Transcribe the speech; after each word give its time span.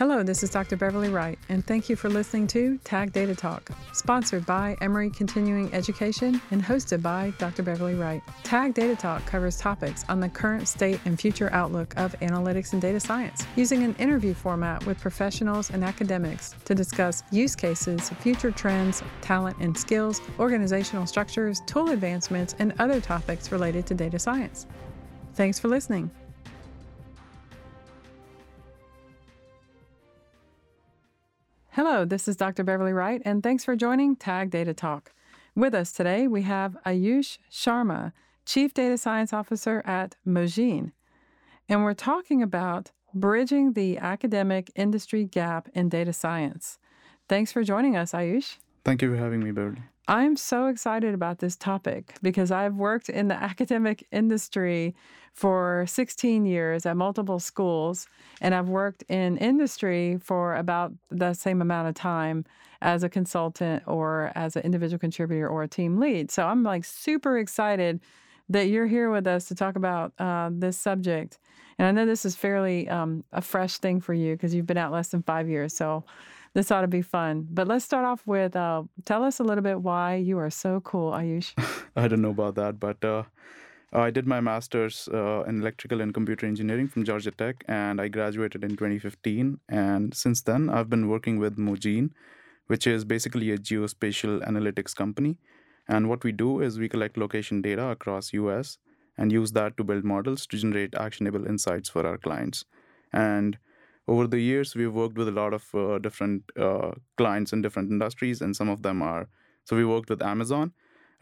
Hello, 0.00 0.22
this 0.22 0.42
is 0.42 0.48
Dr. 0.48 0.78
Beverly 0.78 1.10
Wright, 1.10 1.38
and 1.50 1.62
thank 1.66 1.90
you 1.90 1.94
for 1.94 2.08
listening 2.08 2.46
to 2.46 2.78
Tag 2.84 3.12
Data 3.12 3.34
Talk, 3.34 3.68
sponsored 3.92 4.46
by 4.46 4.74
Emory 4.80 5.10
Continuing 5.10 5.70
Education 5.74 6.40
and 6.50 6.62
hosted 6.62 7.02
by 7.02 7.34
Dr. 7.36 7.62
Beverly 7.62 7.96
Wright. 7.96 8.22
Tag 8.42 8.72
Data 8.72 8.96
Talk 8.96 9.26
covers 9.26 9.58
topics 9.58 10.06
on 10.08 10.18
the 10.18 10.28
current 10.30 10.66
state 10.68 11.00
and 11.04 11.20
future 11.20 11.52
outlook 11.52 11.92
of 11.98 12.18
analytics 12.20 12.72
and 12.72 12.80
data 12.80 12.98
science, 12.98 13.44
using 13.56 13.82
an 13.82 13.94
interview 13.96 14.32
format 14.32 14.82
with 14.86 14.98
professionals 14.98 15.68
and 15.68 15.84
academics 15.84 16.54
to 16.64 16.74
discuss 16.74 17.22
use 17.30 17.54
cases, 17.54 18.08
future 18.20 18.50
trends, 18.50 19.02
talent 19.20 19.58
and 19.58 19.76
skills, 19.76 20.22
organizational 20.38 21.04
structures, 21.04 21.60
tool 21.66 21.90
advancements, 21.90 22.54
and 22.58 22.72
other 22.78 23.02
topics 23.02 23.52
related 23.52 23.84
to 23.84 23.92
data 23.92 24.18
science. 24.18 24.66
Thanks 25.34 25.58
for 25.58 25.68
listening. 25.68 26.10
Hello, 31.74 32.04
this 32.04 32.26
is 32.26 32.34
Dr. 32.34 32.64
Beverly 32.64 32.92
Wright, 32.92 33.22
and 33.24 33.44
thanks 33.44 33.64
for 33.64 33.76
joining 33.76 34.16
Tag 34.16 34.50
Data 34.50 34.74
Talk. 34.74 35.12
With 35.54 35.72
us 35.72 35.92
today, 35.92 36.26
we 36.26 36.42
have 36.42 36.76
Ayush 36.84 37.38
Sharma, 37.48 38.10
Chief 38.44 38.74
Data 38.74 38.98
Science 38.98 39.32
Officer 39.32 39.80
at 39.86 40.16
Mogean. 40.26 40.90
And 41.68 41.84
we're 41.84 41.94
talking 41.94 42.42
about 42.42 42.90
bridging 43.14 43.74
the 43.74 43.98
academic 43.98 44.72
industry 44.74 45.22
gap 45.24 45.68
in 45.72 45.88
data 45.88 46.12
science. 46.12 46.80
Thanks 47.28 47.52
for 47.52 47.62
joining 47.62 47.94
us, 47.94 48.10
Ayush. 48.10 48.56
Thank 48.84 49.00
you 49.00 49.12
for 49.12 49.16
having 49.16 49.38
me, 49.38 49.52
Beverly. 49.52 49.82
I'm 50.10 50.36
so 50.36 50.66
excited 50.66 51.14
about 51.14 51.38
this 51.38 51.54
topic 51.54 52.14
because 52.20 52.50
I've 52.50 52.74
worked 52.74 53.08
in 53.08 53.28
the 53.28 53.34
academic 53.50 54.04
industry 54.10 54.96
for 55.32 55.84
16 55.86 56.44
years 56.44 56.84
at 56.84 56.96
multiple 56.96 57.38
schools, 57.38 58.08
and 58.40 58.52
I've 58.52 58.68
worked 58.68 59.04
in 59.08 59.36
industry 59.36 60.18
for 60.20 60.56
about 60.56 60.92
the 61.12 61.32
same 61.34 61.62
amount 61.62 61.86
of 61.86 61.94
time 61.94 62.44
as 62.82 63.04
a 63.04 63.08
consultant 63.08 63.84
or 63.86 64.32
as 64.34 64.56
an 64.56 64.62
individual 64.62 64.98
contributor 64.98 65.48
or 65.48 65.62
a 65.62 65.68
team 65.68 66.00
lead. 66.00 66.32
So 66.32 66.44
I'm 66.44 66.64
like 66.64 66.84
super 66.84 67.38
excited 67.38 68.00
that 68.48 68.66
you're 68.66 68.88
here 68.88 69.12
with 69.12 69.28
us 69.28 69.44
to 69.44 69.54
talk 69.54 69.76
about 69.76 70.12
uh, 70.18 70.50
this 70.52 70.76
subject. 70.76 71.38
And 71.78 71.86
I 71.86 71.92
know 71.92 72.04
this 72.04 72.24
is 72.24 72.34
fairly 72.34 72.88
um, 72.88 73.22
a 73.32 73.40
fresh 73.40 73.78
thing 73.78 74.00
for 74.00 74.12
you 74.12 74.34
because 74.34 74.56
you've 74.56 74.66
been 74.66 74.76
out 74.76 74.90
less 74.90 75.10
than 75.10 75.22
five 75.22 75.48
years. 75.48 75.72
So 75.72 76.04
this 76.54 76.70
ought 76.70 76.82
to 76.82 76.88
be 76.88 77.02
fun. 77.02 77.46
But 77.50 77.68
let's 77.68 77.84
start 77.84 78.04
off 78.04 78.26
with 78.26 78.56
uh, 78.56 78.82
tell 79.04 79.22
us 79.24 79.40
a 79.40 79.44
little 79.44 79.62
bit 79.62 79.80
why 79.80 80.16
you 80.16 80.38
are 80.38 80.50
so 80.50 80.80
cool, 80.80 81.12
Ayush. 81.12 81.52
I 81.96 82.08
don't 82.08 82.22
know 82.22 82.30
about 82.30 82.54
that, 82.56 82.80
but 82.80 83.04
uh, 83.04 83.24
I 83.92 84.10
did 84.10 84.26
my 84.26 84.40
master's 84.40 85.08
uh, 85.12 85.42
in 85.48 85.60
electrical 85.60 86.00
and 86.00 86.14
computer 86.14 86.46
engineering 86.46 86.88
from 86.88 87.04
Georgia 87.04 87.30
Tech, 87.30 87.64
and 87.66 88.00
I 88.00 88.08
graduated 88.08 88.62
in 88.62 88.70
2015. 88.70 89.58
And 89.68 90.14
since 90.14 90.42
then, 90.42 90.68
I've 90.70 90.88
been 90.88 91.08
working 91.08 91.38
with 91.38 91.56
Mogean, 91.56 92.10
which 92.68 92.86
is 92.86 93.04
basically 93.04 93.50
a 93.50 93.58
geospatial 93.58 94.46
analytics 94.46 94.94
company. 94.94 95.38
And 95.88 96.08
what 96.08 96.22
we 96.22 96.30
do 96.30 96.60
is 96.60 96.78
we 96.78 96.88
collect 96.88 97.16
location 97.16 97.62
data 97.62 97.88
across 97.88 98.32
US 98.32 98.78
and 99.18 99.32
use 99.32 99.52
that 99.52 99.76
to 99.76 99.84
build 99.84 100.04
models 100.04 100.46
to 100.46 100.56
generate 100.56 100.94
actionable 100.94 101.46
insights 101.46 101.88
for 101.88 102.06
our 102.06 102.16
clients. 102.16 102.64
And 103.12 103.58
over 104.10 104.26
the 104.26 104.40
years, 104.40 104.74
we've 104.74 104.92
worked 104.92 105.16
with 105.16 105.28
a 105.28 105.36
lot 105.40 105.54
of 105.54 105.64
uh, 105.72 105.98
different 105.98 106.42
uh, 106.58 106.90
clients 107.16 107.52
in 107.52 107.62
different 107.62 107.90
industries, 107.92 108.40
and 108.40 108.56
some 108.56 108.68
of 108.68 108.82
them 108.82 109.02
are. 109.02 109.28
So 109.64 109.76
we 109.76 109.84
worked 109.84 110.10
with 110.10 110.20
Amazon. 110.20 110.72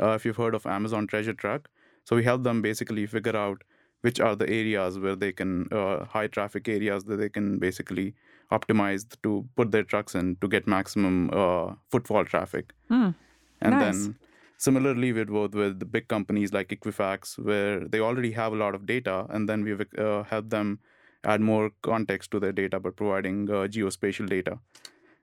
Uh, 0.01 0.13
if 0.13 0.25
you've 0.25 0.39
heard 0.39 0.55
of 0.55 0.65
Amazon 0.67 1.07
Treasure 1.07 1.35
Truck, 1.35 1.69
so 2.05 2.17
we 2.17 2.25
help 2.25 2.45
them 2.45 2.63
basically 2.63 3.05
figure 3.07 3.37
out 3.37 3.63
which 4.01 4.21
are 4.21 4.35
the 4.35 4.49
areas 4.49 4.99
where 4.99 5.17
they 5.17 5.33
can 5.33 5.69
uh, 5.71 6.05
high 6.05 6.29
traffic 6.29 6.69
areas 6.69 7.05
that 7.05 7.17
they 7.17 7.29
can 7.29 7.59
basically 7.59 8.15
optimize 8.51 9.05
to 9.23 9.47
put 9.57 9.73
their 9.73 9.83
trucks 9.83 10.15
in 10.15 10.37
to 10.41 10.49
get 10.49 10.67
maximum 10.67 11.31
uh, 11.33 11.75
footfall 11.91 12.25
traffic. 12.25 12.73
Mm, 12.91 13.15
and 13.61 13.75
nice. 13.75 14.05
then 14.05 14.15
similarly, 14.57 15.13
we'd 15.13 15.31
work 15.31 15.55
with 15.55 15.81
the 15.81 15.91
big 15.97 16.09
companies 16.09 16.53
like 16.53 16.69
Equifax, 16.69 17.39
where 17.45 17.81
they 17.81 18.01
already 18.01 18.33
have 18.33 18.53
a 18.53 18.57
lot 18.57 18.75
of 18.75 18.87
data, 18.87 19.27
and 19.29 19.49
then 19.49 19.63
we've 19.63 19.85
uh, 19.99 20.23
helped 20.23 20.51
them 20.51 20.79
add 21.25 21.41
more 21.41 21.71
context 21.83 22.31
to 22.31 22.41
their 22.41 22.53
data 22.53 22.79
by 22.81 22.91
providing 22.91 23.51
uh, 23.51 23.67
geospatial 23.67 24.29
data. 24.29 24.59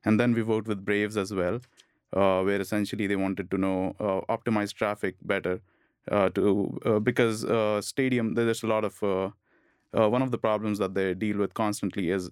And 0.04 0.20
then 0.20 0.34
we 0.34 0.44
worked 0.44 0.68
with 0.68 0.86
Braves 0.86 1.18
as 1.18 1.34
well, 1.34 1.60
uh, 2.14 2.42
where 2.44 2.62
essentially 2.62 3.08
they 3.08 3.16
wanted 3.16 3.50
to 3.52 3.58
know 3.58 3.96
uh, 4.00 4.22
optimize 4.34 4.74
traffic 4.74 5.16
better 5.24 5.62
uh, 6.12 6.30
to 6.30 6.80
uh, 6.86 7.00
because 7.00 7.44
uh, 7.46 7.82
stadium 7.82 8.36
there's 8.36 8.62
a 8.62 8.68
lot 8.68 8.86
of 8.86 9.34
one 9.92 10.22
of 10.22 10.30
the 10.30 10.38
problems 10.38 10.78
that 10.78 10.94
they 10.94 11.14
deal 11.14 11.38
with 11.38 11.54
constantly 11.54 12.10
is 12.10 12.30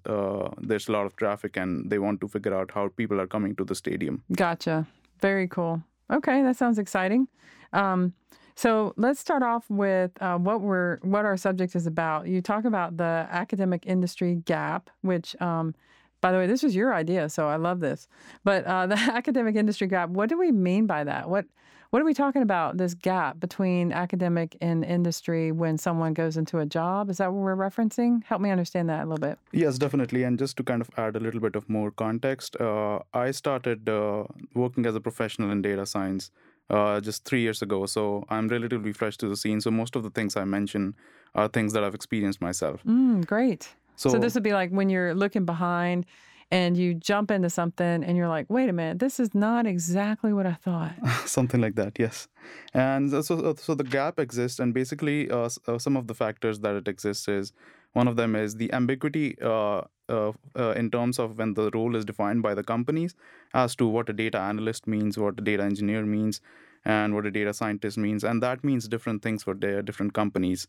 there's 0.62 0.90
a 0.90 0.92
lot 0.92 1.06
of 1.06 1.16
traffic 1.16 1.58
and 1.58 1.90
they 1.90 1.98
want 1.98 2.20
to 2.20 2.28
figure 2.28 2.54
out 2.54 2.70
how 2.72 2.90
people 2.90 3.20
are 3.20 3.28
coming 3.28 3.56
to 3.56 3.64
the 3.64 3.74
stadium. 3.74 4.22
Gotcha. 4.36 4.86
Very 5.22 5.48
cool. 5.48 5.82
Okay, 6.12 6.44
that 6.44 6.58
sounds 6.58 6.78
exciting. 6.78 7.28
Um, 7.72 8.14
so 8.56 8.94
let's 8.98 9.20
start 9.20 9.44
off 9.44 9.66
with 9.70 10.12
uh, 10.22 10.38
what 10.38 10.62
we're 10.62 11.00
what 11.02 11.26
our 11.26 11.38
subject 11.38 11.76
is 11.76 11.88
about. 11.88 12.28
You 12.28 12.42
talk 12.42 12.66
about 12.66 12.98
the 12.98 13.28
academic 13.30 13.84
industry 13.86 14.36
gap, 14.46 14.90
which, 15.02 15.36
um, 15.42 15.74
by 16.22 16.32
the 16.32 16.38
way, 16.38 16.48
this 16.48 16.64
was 16.64 16.76
your 16.76 16.94
idea, 16.94 17.30
so 17.30 17.48
I 17.48 17.56
love 17.56 17.80
this. 17.80 18.08
But 18.44 18.66
uh, 18.66 18.88
the 18.94 18.96
academic 18.96 19.56
industry 19.56 19.88
gap. 19.88 20.10
What 20.10 20.30
do 20.30 20.38
we 20.38 20.52
mean 20.52 20.86
by 20.86 21.04
that? 21.04 21.30
What 21.30 21.46
what 21.94 22.02
are 22.02 22.06
we 22.06 22.16
talking 22.16 22.42
about? 22.42 22.78
This 22.78 22.96
gap 22.96 23.40
between 23.40 23.92
academic 23.92 24.58
and 24.60 24.84
industry 24.84 25.52
when 25.52 25.78
someone 25.78 26.16
goes 26.16 26.38
into 26.38 26.58
a 26.58 26.66
job? 26.66 27.12
Is 27.12 27.18
that 27.18 27.32
what 27.32 27.44
we're 27.44 27.56
referencing? 27.56 28.24
Help 28.24 28.42
me 28.42 28.50
understand 28.50 28.90
that 28.90 29.04
a 29.04 29.06
little 29.06 29.20
bit. 29.20 29.38
Yes, 29.52 29.78
definitely. 29.78 30.24
And 30.24 30.40
just 30.40 30.58
to 30.58 30.64
kind 30.64 30.82
of 30.82 30.90
add 30.98 31.16
a 31.16 31.20
little 31.20 31.40
bit 31.40 31.56
of 31.56 31.70
more 31.70 31.92
context, 31.92 32.60
uh, 32.60 32.98
I 33.14 33.30
started 33.30 33.88
uh, 33.88 34.24
working 34.56 34.88
as 34.88 34.96
a 34.96 35.02
professional 35.02 35.52
in 35.52 35.62
data 35.62 35.86
science 35.86 36.32
uh, 36.70 37.00
just 37.00 37.26
three 37.26 37.42
years 37.42 37.62
ago. 37.62 37.86
So 37.86 38.26
I'm 38.30 38.48
relatively 38.48 38.94
fresh 38.94 39.18
to 39.18 39.28
the 39.28 39.38
scene. 39.38 39.62
So 39.62 39.72
most 39.72 39.96
of 39.96 40.04
the 40.04 40.10
things 40.10 40.36
I 40.36 40.46
mention 40.46 40.96
are 41.36 41.48
things 41.48 41.74
that 41.74 41.84
I've 41.84 41.96
experienced 41.96 42.42
myself. 42.42 42.84
Mm, 42.84 43.26
great. 43.26 43.70
So, 43.96 44.10
so 44.10 44.20
this 44.20 44.34
would 44.34 44.44
be 44.44 44.54
like 44.54 44.72
when 44.72 44.90
you're 44.90 45.14
looking 45.14 45.46
behind 45.46 46.06
and 46.52 46.78
you 46.78 46.94
jump 46.94 47.32
into 47.32 47.50
something 47.50 48.04
and 48.04 48.16
you're 48.16 48.28
like, 48.28 48.46
wait 48.50 48.70
a 48.70 48.74
minute, 48.74 49.00
this 49.00 49.20
is 49.20 49.34
not 49.34 49.66
exactly 49.66 50.34
what 50.34 50.46
I 50.46 50.54
thought. 50.54 50.94
something 51.26 51.62
like 51.62 51.76
that, 51.76 51.98
yes. 51.98 52.28
And 52.74 53.10
so, 53.26 53.56
so 53.56 53.76
the 53.76 53.84
gap 53.84 54.20
exists, 54.20 54.60
and 54.60 54.74
basically, 54.74 55.32
uh, 55.32 55.50
uh, 55.68 55.80
some 55.80 55.98
of 55.98 56.08
the 56.08 56.14
factors 56.14 56.60
that 56.60 56.76
it 56.76 56.88
exists 56.88 57.28
is 57.28 57.54
one 57.94 58.08
of 58.08 58.16
them 58.16 58.36
is 58.36 58.56
the 58.56 58.72
ambiguity 58.74 59.36
uh, 59.42 59.82
uh, 60.10 60.32
uh, 60.58 60.72
in 60.76 60.92
terms 60.92 61.20
of 61.20 61.38
when 61.38 61.54
the 61.54 61.70
role 61.74 61.96
is 61.96 62.06
defined 62.06 62.44
by 62.44 62.54
the 62.54 62.64
companies 62.64 63.16
as 63.54 63.76
to 63.78 63.88
what 63.88 64.10
a 64.10 64.14
data 64.14 64.40
analyst 64.40 64.88
means, 64.88 65.18
what 65.18 65.40
a 65.40 65.42
data 65.44 65.64
engineer 65.64 66.04
means, 66.04 66.42
and 66.86 67.14
what 67.16 67.26
a 67.26 67.32
data 67.32 67.54
scientist 67.54 67.98
means. 67.98 68.24
And 68.24 68.44
that 68.44 68.64
means 68.64 68.88
different 68.88 69.22
things 69.22 69.44
for 69.44 69.54
their 69.54 69.82
different 69.82 70.14
companies. 70.14 70.68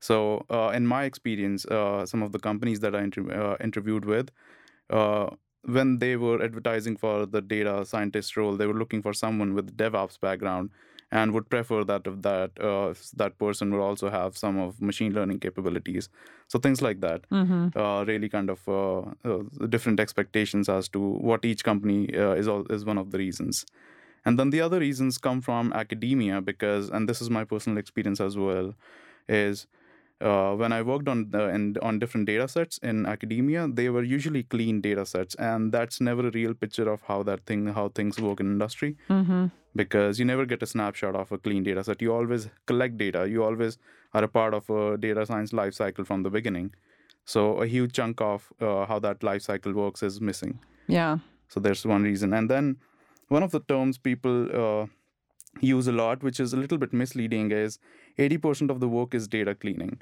So, 0.00 0.46
uh, 0.50 0.70
in 0.74 0.86
my 0.86 1.04
experience, 1.04 1.66
uh, 1.66 2.06
some 2.06 2.22
of 2.22 2.32
the 2.32 2.38
companies 2.38 2.80
that 2.80 2.94
I 2.94 3.02
inter- 3.02 3.30
uh, 3.30 3.56
interviewed 3.62 4.04
with, 4.06 4.30
when 5.62 5.98
they 5.98 6.16
were 6.16 6.42
advertising 6.42 6.96
for 6.96 7.26
the 7.26 7.40
data 7.42 7.84
scientist 7.84 8.36
role, 8.36 8.56
they 8.56 8.66
were 8.66 8.74
looking 8.78 9.02
for 9.02 9.12
someone 9.12 9.54
with 9.54 9.76
DevOps 9.76 10.18
background 10.18 10.70
and 11.12 11.32
would 11.32 11.48
prefer 11.50 11.82
that 11.84 12.06
if 12.06 12.22
that 12.22 12.60
uh, 12.60 12.94
that 13.16 13.38
person 13.38 13.72
would 13.72 13.82
also 13.82 14.10
have 14.10 14.36
some 14.36 14.58
of 14.58 14.80
machine 14.80 15.12
learning 15.12 15.40
capabilities. 15.40 16.08
So 16.48 16.58
things 16.58 16.82
like 16.82 17.00
that 17.00 17.28
mm-hmm. 17.30 17.78
uh, 17.78 18.04
really 18.04 18.28
kind 18.28 18.50
of 18.50 18.68
uh, 18.68 19.00
uh 19.24 19.42
different 19.68 20.00
expectations 20.00 20.68
as 20.68 20.88
to 20.90 21.00
what 21.00 21.44
each 21.44 21.64
company 21.64 22.14
uh, 22.16 22.32
is 22.32 22.48
all, 22.48 22.64
is 22.70 22.84
one 22.84 22.98
of 22.98 23.10
the 23.10 23.18
reasons. 23.18 23.66
And 24.24 24.38
then 24.38 24.50
the 24.50 24.60
other 24.60 24.78
reasons 24.78 25.18
come 25.18 25.40
from 25.40 25.72
academia 25.72 26.40
because, 26.40 26.90
and 26.90 27.08
this 27.08 27.22
is 27.22 27.30
my 27.30 27.44
personal 27.44 27.78
experience 27.78 28.20
as 28.20 28.36
well, 28.36 28.74
is 29.28 29.66
uh, 30.20 30.54
when 30.54 30.72
I 30.72 30.82
worked 30.82 31.08
on 31.08 31.30
the, 31.30 31.46
and 31.48 31.78
on 31.78 31.98
different 31.98 32.26
data 32.26 32.46
sets 32.48 32.78
in 32.78 33.06
academia, 33.06 33.68
they 33.68 33.88
were 33.88 34.02
usually 34.02 34.42
clean 34.42 34.80
data 34.80 35.06
sets, 35.06 35.34
and 35.36 35.72
that's 35.72 36.00
never 36.00 36.28
a 36.28 36.30
real 36.30 36.54
picture 36.54 36.90
of 36.90 37.02
how 37.02 37.22
that 37.22 37.46
thing 37.46 37.66
how 37.68 37.88
things 37.88 38.20
work 38.20 38.40
in 38.40 38.46
industry. 38.46 38.96
Mm-hmm. 39.08 39.46
Because 39.74 40.18
you 40.18 40.24
never 40.24 40.44
get 40.44 40.62
a 40.62 40.66
snapshot 40.66 41.14
of 41.14 41.30
a 41.30 41.38
clean 41.38 41.62
data 41.62 41.84
set. 41.84 42.02
You 42.02 42.12
always 42.12 42.48
collect 42.66 42.98
data. 42.98 43.28
You 43.28 43.44
always 43.44 43.78
are 44.12 44.24
a 44.24 44.28
part 44.28 44.52
of 44.52 44.68
a 44.68 44.96
data 44.98 45.24
science 45.24 45.52
life 45.52 45.74
cycle 45.74 46.04
from 46.04 46.24
the 46.24 46.30
beginning. 46.30 46.74
So 47.24 47.62
a 47.62 47.66
huge 47.66 47.92
chunk 47.92 48.20
of 48.20 48.52
uh, 48.60 48.86
how 48.86 48.98
that 48.98 49.22
life 49.22 49.42
cycle 49.42 49.72
works 49.72 50.02
is 50.02 50.20
missing. 50.20 50.58
Yeah. 50.88 51.18
So 51.48 51.60
there's 51.60 51.86
one 51.86 52.02
reason, 52.02 52.32
and 52.32 52.50
then 52.50 52.76
one 53.28 53.44
of 53.44 53.52
the 53.52 53.60
terms 53.60 53.96
people 53.96 54.48
uh, 54.62 54.86
use 55.60 55.86
a 55.86 55.92
lot, 55.92 56.22
which 56.22 56.40
is 56.40 56.52
a 56.52 56.56
little 56.56 56.78
bit 56.78 56.92
misleading, 56.92 57.52
is 57.52 57.78
80% 58.20 58.70
of 58.70 58.80
the 58.80 58.88
work 58.88 59.14
is 59.14 59.26
data 59.26 59.54
cleaning. 59.54 60.00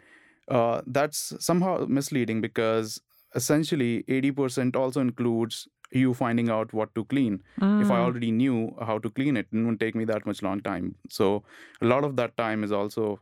Uh, 0.49 0.81
that's 0.87 1.35
somehow 1.39 1.87
misleading 1.87 2.41
because 2.41 3.01
essentially 3.35 4.03
80% 4.09 4.77
also 4.77 5.01
includes 5.01 5.69
you 5.91 6.13
finding 6.15 6.51
out 6.51 6.73
what 6.73 6.95
to 6.95 7.05
clean. 7.05 7.43
Mm. 7.61 7.83
If 7.83 7.91
I 7.91 7.99
already 7.99 8.31
knew 8.31 8.75
how 8.81 8.99
to 8.99 9.11
clean 9.11 9.37
it, 9.37 9.47
it 9.53 9.57
wouldn't 9.57 9.81
take 9.81 9.95
me 9.95 10.05
that 10.07 10.27
much 10.27 10.43
long 10.43 10.61
time. 10.61 10.95
So 11.09 11.45
a 11.81 11.87
lot 11.87 12.05
of 12.05 12.17
that 12.17 12.37
time 12.37 12.65
is 12.65 12.73
also 12.73 13.21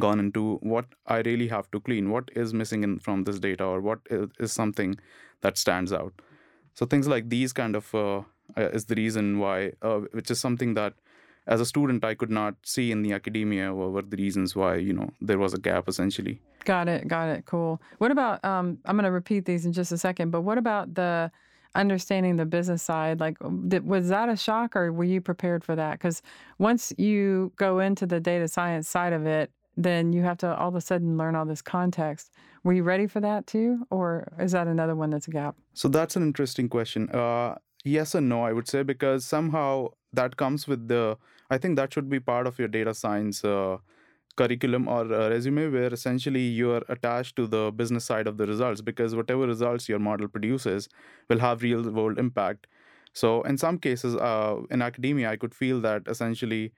gone 0.00 0.18
into 0.18 0.56
what 0.62 0.86
I 1.06 1.18
really 1.18 1.48
have 1.48 1.70
to 1.70 1.80
clean, 1.80 2.10
what 2.10 2.30
is 2.34 2.52
missing 2.54 2.84
in, 2.84 2.98
from 3.00 3.24
this 3.24 3.38
data, 3.38 3.64
or 3.64 3.80
what 3.80 4.00
is, 4.10 4.28
is 4.38 4.52
something 4.52 4.96
that 5.42 5.58
stands 5.58 5.92
out. 5.92 6.12
So 6.74 6.86
things 6.86 7.06
like 7.06 7.28
these 7.28 7.52
kind 7.52 7.76
of 7.76 7.94
uh, 7.94 8.22
is 8.56 8.86
the 8.86 8.94
reason 8.94 9.38
why, 9.38 9.72
uh, 9.82 10.00
which 10.12 10.30
is 10.30 10.40
something 10.40 10.74
that 10.74 10.94
as 11.46 11.60
a 11.60 11.66
student 11.66 12.04
I 12.04 12.14
could 12.14 12.30
not 12.30 12.54
see 12.64 12.90
in 12.90 13.02
the 13.02 13.12
academia 13.12 13.72
were 13.72 14.02
the 14.02 14.16
reasons 14.16 14.56
why 14.56 14.76
you 14.76 14.92
know 14.92 15.10
there 15.20 15.38
was 15.38 15.54
a 15.54 15.58
gap 15.58 15.88
essentially. 15.88 16.40
Got 16.64 16.88
it. 16.88 17.06
Got 17.06 17.28
it. 17.28 17.44
Cool. 17.46 17.80
What 17.98 18.10
about? 18.10 18.44
Um, 18.44 18.78
I'm 18.84 18.96
going 18.96 19.04
to 19.04 19.10
repeat 19.12 19.44
these 19.44 19.64
in 19.66 19.72
just 19.72 19.92
a 19.92 19.98
second, 19.98 20.30
but 20.30 20.40
what 20.40 20.58
about 20.58 20.94
the 20.94 21.30
understanding 21.76 22.36
the 22.36 22.44
business 22.44 22.82
side? 22.82 23.20
Like, 23.20 23.36
was 23.40 24.08
that 24.08 24.28
a 24.28 24.36
shock, 24.36 24.74
or 24.74 24.92
were 24.92 25.04
you 25.04 25.20
prepared 25.20 25.64
for 25.64 25.76
that? 25.76 25.92
Because 25.92 26.22
once 26.58 26.92
you 26.98 27.52
go 27.56 27.78
into 27.78 28.04
the 28.04 28.18
data 28.18 28.48
science 28.48 28.88
side 28.88 29.12
of 29.12 29.26
it, 29.26 29.52
then 29.76 30.12
you 30.12 30.22
have 30.22 30.38
to 30.38 30.56
all 30.56 30.68
of 30.68 30.74
a 30.74 30.80
sudden 30.80 31.16
learn 31.16 31.36
all 31.36 31.44
this 31.44 31.62
context. 31.62 32.32
Were 32.64 32.72
you 32.72 32.82
ready 32.82 33.06
for 33.06 33.20
that 33.20 33.46
too, 33.46 33.86
or 33.90 34.32
is 34.40 34.52
that 34.52 34.66
another 34.66 34.96
one 34.96 35.10
that's 35.10 35.28
a 35.28 35.30
gap? 35.30 35.54
So 35.74 35.86
that's 35.86 36.16
an 36.16 36.22
interesting 36.24 36.68
question. 36.68 37.08
Uh, 37.10 37.56
yes 37.86 38.14
and 38.14 38.28
no, 38.28 38.42
I 38.44 38.52
would 38.52 38.68
say, 38.68 38.82
because 38.82 39.24
somehow 39.24 39.88
that 40.12 40.36
comes 40.36 40.66
with 40.68 40.88
the. 40.88 41.16
I 41.50 41.58
think 41.58 41.76
that 41.76 41.92
should 41.92 42.08
be 42.10 42.18
part 42.20 42.46
of 42.46 42.58
your 42.58 42.68
data 42.68 42.94
science. 42.94 43.44
Uh, 43.44 43.78
curriculum 44.36 44.88
or 44.88 45.04
resume 45.06 45.68
where 45.72 45.92
essentially 45.92 46.40
you 46.42 46.72
are 46.72 46.82
attached 46.88 47.36
to 47.36 47.46
the 47.46 47.72
business 47.72 48.04
side 48.06 48.26
of 48.26 48.38
the 48.38 48.46
results 48.46 48.80
because 48.80 49.14
whatever 49.14 49.46
results 49.46 49.88
your 49.88 49.98
model 49.98 50.28
produces 50.28 50.88
will 51.28 51.40
have 51.40 51.62
real 51.62 51.82
world 51.90 52.18
impact 52.18 52.66
so 53.12 53.42
in 53.44 53.58
some 53.58 53.78
cases 53.78 54.16
uh, 54.16 54.56
in 54.70 54.82
academia 54.82 55.30
i 55.30 55.36
could 55.36 55.54
feel 55.54 55.80
that 55.80 56.02
essentially 56.08 56.72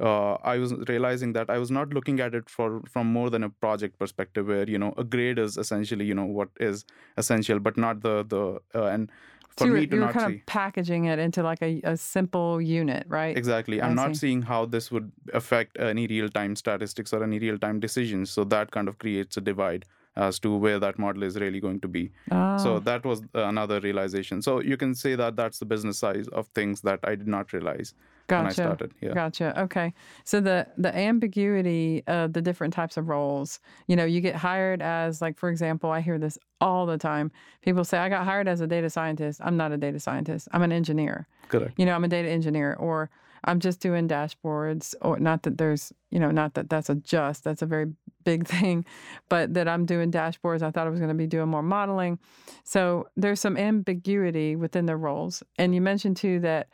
uh, 0.00 0.34
I 0.42 0.58
was 0.58 0.72
realizing 0.88 1.32
that 1.34 1.50
I 1.50 1.58
was 1.58 1.70
not 1.70 1.90
looking 1.92 2.20
at 2.20 2.34
it 2.34 2.48
for 2.48 2.82
from 2.90 3.06
more 3.12 3.30
than 3.30 3.44
a 3.44 3.50
project 3.50 3.98
perspective, 3.98 4.46
where 4.48 4.68
you 4.68 4.78
know 4.78 4.94
a 4.96 5.04
grade 5.04 5.38
is 5.38 5.56
essentially 5.56 6.04
you 6.04 6.14
know 6.14 6.24
what 6.24 6.48
is 6.60 6.84
essential, 7.16 7.60
but 7.60 7.76
not 7.76 8.00
the 8.02 8.24
the 8.24 8.60
uh, 8.74 8.86
and 8.86 9.10
for 9.56 9.64
so 9.64 9.70
me 9.70 9.86
to 9.86 9.96
not 9.96 10.12
kind 10.12 10.32
see. 10.32 10.38
of 10.38 10.46
packaging 10.46 11.04
it 11.06 11.18
into 11.18 11.42
like 11.42 11.62
a, 11.62 11.80
a 11.84 11.96
simple 11.96 12.60
unit, 12.60 13.04
right? 13.08 13.36
Exactly. 13.36 13.80
I'm 13.82 13.94
not 13.94 14.16
seeing 14.16 14.42
how 14.42 14.64
this 14.66 14.90
would 14.90 15.12
affect 15.32 15.78
any 15.78 16.06
real 16.06 16.28
time 16.28 16.56
statistics 16.56 17.12
or 17.12 17.22
any 17.22 17.38
real 17.38 17.58
time 17.58 17.80
decisions. 17.80 18.30
So 18.30 18.44
that 18.44 18.70
kind 18.70 18.88
of 18.88 18.98
creates 18.98 19.36
a 19.36 19.40
divide 19.40 19.84
as 20.16 20.38
to 20.38 20.54
where 20.54 20.78
that 20.78 20.98
model 20.98 21.22
is 21.22 21.36
really 21.36 21.60
going 21.60 21.80
to 21.80 21.88
be. 21.88 22.10
So 22.28 22.36
ah. 22.36 22.78
that 22.80 23.04
was 23.04 23.22
another 23.34 23.80
realization. 23.80 24.42
So 24.42 24.60
you 24.60 24.76
can 24.76 24.94
say 24.94 25.14
that 25.14 25.36
that's 25.36 25.58
the 25.58 25.64
business 25.64 25.98
size 25.98 26.28
of 26.28 26.48
things 26.48 26.82
that 26.82 27.00
I 27.02 27.14
did 27.14 27.28
not 27.28 27.52
realize 27.52 27.94
gotcha. 28.26 28.42
when 28.42 28.46
I 28.46 28.52
started. 28.52 28.94
Yeah. 29.00 29.14
Gotcha. 29.14 29.60
Okay. 29.62 29.92
So 30.24 30.40
the 30.40 30.66
the 30.76 30.94
ambiguity 30.96 32.02
of 32.06 32.32
the 32.32 32.42
different 32.42 32.74
types 32.74 32.96
of 32.96 33.08
roles. 33.08 33.60
You 33.86 33.96
know, 33.96 34.04
you 34.04 34.20
get 34.20 34.34
hired 34.34 34.82
as 34.82 35.20
like 35.20 35.36
for 35.36 35.48
example, 35.48 35.90
I 35.90 36.00
hear 36.00 36.18
this 36.18 36.38
all 36.60 36.86
the 36.86 36.98
time. 36.98 37.30
People 37.62 37.84
say 37.84 37.98
I 37.98 38.08
got 38.08 38.24
hired 38.24 38.48
as 38.48 38.60
a 38.60 38.66
data 38.66 38.90
scientist. 38.90 39.40
I'm 39.42 39.56
not 39.56 39.72
a 39.72 39.76
data 39.76 40.00
scientist. 40.00 40.48
I'm 40.52 40.62
an 40.62 40.72
engineer. 40.72 41.26
Correct. 41.48 41.74
You 41.78 41.86
know, 41.86 41.94
I'm 41.94 42.04
a 42.04 42.08
data 42.08 42.28
engineer 42.28 42.74
or 42.74 43.10
I'm 43.44 43.58
just 43.58 43.80
doing 43.80 44.06
dashboards, 44.08 44.94
or 45.00 45.18
not 45.18 45.42
that 45.42 45.58
there's, 45.58 45.92
you 46.10 46.20
know, 46.20 46.30
not 46.30 46.54
that 46.54 46.70
that's 46.70 46.88
a 46.88 46.94
just, 46.94 47.42
that's 47.42 47.62
a 47.62 47.66
very 47.66 47.92
big 48.24 48.46
thing, 48.48 48.84
but 49.28 49.54
that 49.54 49.68
I'm 49.68 49.84
doing 49.84 50.12
dashboards. 50.12 50.62
I 50.62 50.70
thought 50.70 50.86
I 50.86 50.90
was 50.90 51.00
going 51.00 51.08
to 51.08 51.14
be 51.14 51.26
doing 51.26 51.48
more 51.48 51.62
modeling. 51.62 52.18
So 52.64 53.08
there's 53.16 53.40
some 53.40 53.56
ambiguity 53.56 54.54
within 54.54 54.86
the 54.86 54.96
roles. 54.96 55.42
And 55.58 55.74
you 55.74 55.80
mentioned 55.80 56.16
too 56.16 56.40
that 56.40 56.68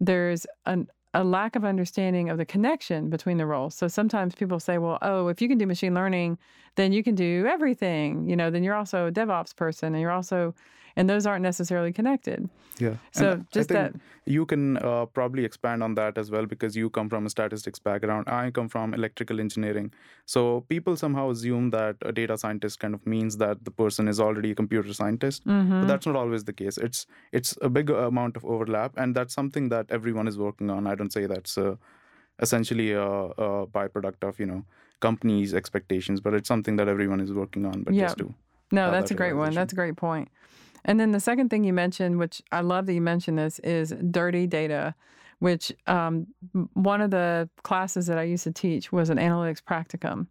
there's 0.00 0.46
an, 0.66 0.88
a 1.14 1.24
lack 1.24 1.56
of 1.56 1.64
understanding 1.64 2.28
of 2.28 2.38
the 2.38 2.44
connection 2.44 3.08
between 3.08 3.38
the 3.38 3.46
roles. 3.46 3.74
So 3.74 3.88
sometimes 3.88 4.34
people 4.34 4.60
say, 4.60 4.78
well, 4.78 4.98
oh, 5.02 5.28
if 5.28 5.40
you 5.40 5.48
can 5.48 5.56
do 5.56 5.66
machine 5.66 5.94
learning, 5.94 6.38
then 6.74 6.92
you 6.92 7.02
can 7.02 7.14
do 7.14 7.46
everything. 7.48 8.28
You 8.28 8.36
know, 8.36 8.50
then 8.50 8.62
you're 8.62 8.74
also 8.74 9.06
a 9.06 9.12
DevOps 9.12 9.56
person 9.56 9.94
and 9.94 10.00
you're 10.00 10.10
also 10.10 10.54
and 10.96 11.08
those 11.08 11.26
aren't 11.26 11.42
necessarily 11.42 11.92
connected. 11.92 12.48
Yeah. 12.78 12.96
So 13.12 13.32
and 13.32 13.50
just 13.50 13.68
that 13.68 13.94
you 14.24 14.44
can 14.46 14.78
uh, 14.78 15.06
probably 15.06 15.44
expand 15.44 15.82
on 15.82 15.94
that 15.94 16.18
as 16.18 16.30
well 16.30 16.46
because 16.46 16.74
you 16.76 16.90
come 16.90 17.08
from 17.08 17.26
a 17.26 17.30
statistics 17.30 17.78
background. 17.78 18.28
I 18.28 18.50
come 18.50 18.68
from 18.68 18.94
electrical 18.94 19.40
engineering. 19.40 19.92
So 20.24 20.64
people 20.68 20.96
somehow 20.96 21.30
assume 21.30 21.70
that 21.70 21.96
a 22.02 22.12
data 22.12 22.36
scientist 22.36 22.80
kind 22.80 22.94
of 22.94 23.06
means 23.06 23.36
that 23.38 23.64
the 23.64 23.70
person 23.70 24.08
is 24.08 24.18
already 24.18 24.50
a 24.50 24.54
computer 24.54 24.92
scientist, 24.92 25.46
mm-hmm. 25.46 25.80
but 25.80 25.86
that's 25.86 26.06
not 26.06 26.16
always 26.16 26.44
the 26.44 26.52
case. 26.52 26.78
It's 26.78 27.06
it's 27.32 27.56
a 27.60 27.68
big 27.68 27.90
amount 27.90 28.36
of 28.36 28.44
overlap, 28.44 28.92
and 28.96 29.14
that's 29.14 29.34
something 29.34 29.68
that 29.68 29.86
everyone 29.90 30.28
is 30.28 30.38
working 30.38 30.70
on. 30.70 30.86
I 30.86 30.94
don't 30.94 31.12
say 31.12 31.26
that's 31.26 31.58
uh, 31.58 31.76
essentially 32.40 32.92
a, 32.92 33.02
a 33.02 33.66
byproduct 33.66 34.28
of 34.28 34.40
you 34.40 34.46
know 34.46 34.64
companies' 35.00 35.54
expectations, 35.54 36.20
but 36.20 36.34
it's 36.34 36.48
something 36.48 36.76
that 36.76 36.88
everyone 36.88 37.20
is 37.20 37.32
working 37.32 37.66
on. 37.66 37.82
But 37.82 37.94
yeah. 37.94 38.04
just 38.06 38.18
to 38.18 38.34
no, 38.72 38.90
that's 38.90 39.10
that 39.10 39.14
a 39.14 39.16
great 39.16 39.34
one. 39.34 39.54
That's 39.54 39.72
a 39.72 39.76
great 39.76 39.96
point. 39.96 40.28
And 40.86 40.98
then 40.98 41.10
the 41.10 41.20
second 41.20 41.50
thing 41.50 41.64
you 41.64 41.72
mentioned, 41.72 42.18
which 42.18 42.40
I 42.52 42.60
love 42.60 42.86
that 42.86 42.94
you 42.94 43.02
mentioned 43.02 43.38
this, 43.38 43.58
is 43.58 43.92
dirty 44.10 44.46
data, 44.46 44.94
which 45.40 45.72
um, 45.86 46.28
one 46.72 47.02
of 47.02 47.10
the 47.10 47.50
classes 47.62 48.06
that 48.06 48.16
I 48.16 48.22
used 48.22 48.44
to 48.44 48.52
teach 48.52 48.92
was 48.92 49.10
an 49.10 49.18
analytics 49.18 49.60
practicum. 49.60 50.28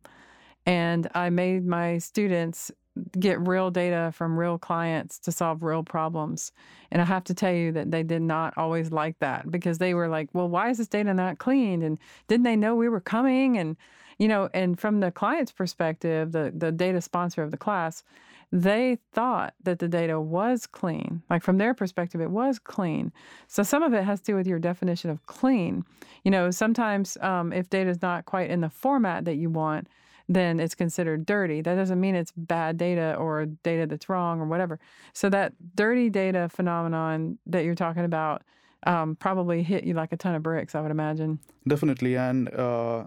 And 0.65 1.07
I 1.13 1.29
made 1.29 1.67
my 1.67 1.99
students 1.99 2.71
get 3.19 3.45
real 3.45 3.69
data 3.69 4.11
from 4.15 4.39
real 4.39 4.57
clients 4.57 5.19
to 5.19 5.31
solve 5.31 5.61
real 5.61 5.83
problems. 5.83 6.53
And 6.91 7.01
I 7.01 7.05
have 7.05 7.25
to 7.25 7.33
tell 7.33 7.53
you 7.53 7.73
that 7.73 7.91
they 7.91 8.03
did 8.03 8.21
not 8.21 8.57
always 8.57 8.91
like 8.91 9.19
that 9.19 9.51
because 9.51 9.77
they 9.77 9.93
were 9.93 10.07
like, 10.07 10.29
well, 10.33 10.47
why 10.47 10.69
is 10.69 10.77
this 10.77 10.87
data 10.87 11.13
not 11.13 11.37
cleaned? 11.37 11.83
And 11.83 11.99
didn't 12.27 12.45
they 12.45 12.55
know 12.55 12.75
we 12.75 12.87
were 12.87 13.01
coming? 13.01 13.57
And, 13.57 13.75
you 14.17 14.29
know, 14.29 14.49
and 14.53 14.79
from 14.79 15.01
the 15.01 15.11
client's 15.11 15.51
perspective, 15.51 16.31
the, 16.31 16.53
the 16.55 16.71
data 16.71 17.01
sponsor 17.01 17.43
of 17.43 17.51
the 17.51 17.57
class, 17.57 18.03
they 18.51 18.97
thought 19.11 19.53
that 19.63 19.79
the 19.79 19.87
data 19.87 20.19
was 20.19 20.65
clean. 20.65 21.23
Like 21.29 21.43
from 21.43 21.57
their 21.57 21.73
perspective, 21.73 22.21
it 22.21 22.31
was 22.31 22.59
clean. 22.59 23.11
So 23.47 23.63
some 23.63 23.83
of 23.83 23.93
it 23.93 24.03
has 24.03 24.19
to 24.21 24.31
do 24.31 24.35
with 24.35 24.47
your 24.47 24.59
definition 24.59 25.09
of 25.09 25.25
clean. 25.25 25.83
You 26.23 26.31
know, 26.31 26.51
sometimes 26.51 27.17
um, 27.21 27.51
if 27.51 27.69
data 27.69 27.89
is 27.89 28.01
not 28.01 28.25
quite 28.25 28.49
in 28.49 28.61
the 28.61 28.69
format 28.69 29.25
that 29.25 29.35
you 29.35 29.49
want, 29.49 29.87
then 30.27 30.59
it's 30.59 30.75
considered 30.75 31.25
dirty. 31.25 31.61
That 31.61 31.75
doesn't 31.75 31.99
mean 31.99 32.15
it's 32.15 32.31
bad 32.35 32.77
data 32.77 33.15
or 33.15 33.45
data 33.45 33.85
that's 33.85 34.09
wrong 34.09 34.39
or 34.39 34.45
whatever. 34.45 34.79
So 35.13 35.29
that 35.29 35.53
dirty 35.75 36.09
data 36.09 36.49
phenomenon 36.49 37.37
that 37.45 37.63
you're 37.63 37.75
talking 37.75 38.05
about 38.05 38.41
um, 38.87 39.15
probably 39.15 39.63
hit 39.63 39.83
you 39.83 39.93
like 39.93 40.11
a 40.11 40.17
ton 40.17 40.35
of 40.35 40.43
bricks, 40.43 40.75
I 40.75 40.81
would 40.81 40.91
imagine. 40.91 41.39
Definitely. 41.67 42.15
And 42.15 42.53
uh, 42.53 43.05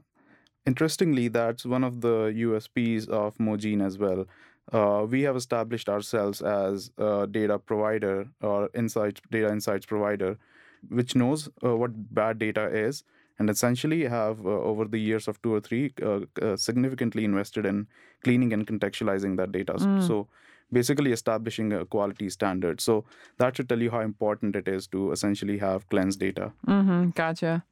interestingly, 0.67 1.29
that's 1.29 1.64
one 1.64 1.85
of 1.85 2.00
the 2.00 2.32
USPs 2.37 3.08
of 3.08 3.37
Mogean 3.38 3.85
as 3.85 3.99
well 3.99 4.26
uh, 4.73 5.06
we 5.09 5.23
have 5.23 5.37
established 5.37 5.88
ourselves 5.88 6.43
as 6.43 6.91
a 6.99 7.26
data 7.31 7.59
provider 7.59 8.29
or 8.41 8.70
insights 8.75 9.20
data 9.31 9.49
insights 9.49 9.87
provider 9.87 10.37
which 10.88 11.14
knows 11.14 11.49
uh, 11.64 11.76
what 11.76 11.90
bad 12.14 12.38
data 12.38 12.69
is 12.69 13.04
and 13.38 13.49
essentially 13.50 14.04
have 14.04 14.45
uh, 14.45 14.50
over 14.50 14.85
the 14.85 14.99
years 14.99 15.28
of 15.28 15.40
two 15.42 15.54
or 15.54 15.61
three 15.61 15.92
uh, 16.02 16.21
uh, 16.42 16.57
significantly 16.57 17.25
invested 17.25 17.64
in 17.66 17.87
cleaning 18.25 18.52
and 18.52 18.66
contextualizing 18.66 19.37
that 19.37 19.52
data. 19.52 19.75
Mm. 19.75 20.07
so 20.07 20.28
basically 20.71 21.12
establishing 21.12 21.73
a 21.73 21.87
quality 21.87 22.28
standard. 22.28 22.78
So 22.81 23.04
that 23.38 23.57
should 23.57 23.69
tell 23.71 23.81
you 23.81 23.90
how 23.90 24.00
important 24.00 24.54
it 24.54 24.69
is 24.69 24.87
to 24.88 25.12
essentially 25.12 25.57
have 25.59 25.88
cleansed 25.88 26.21
data. 26.21 26.52
Mm-hmm. 26.66 27.11
gotcha. 27.11 27.64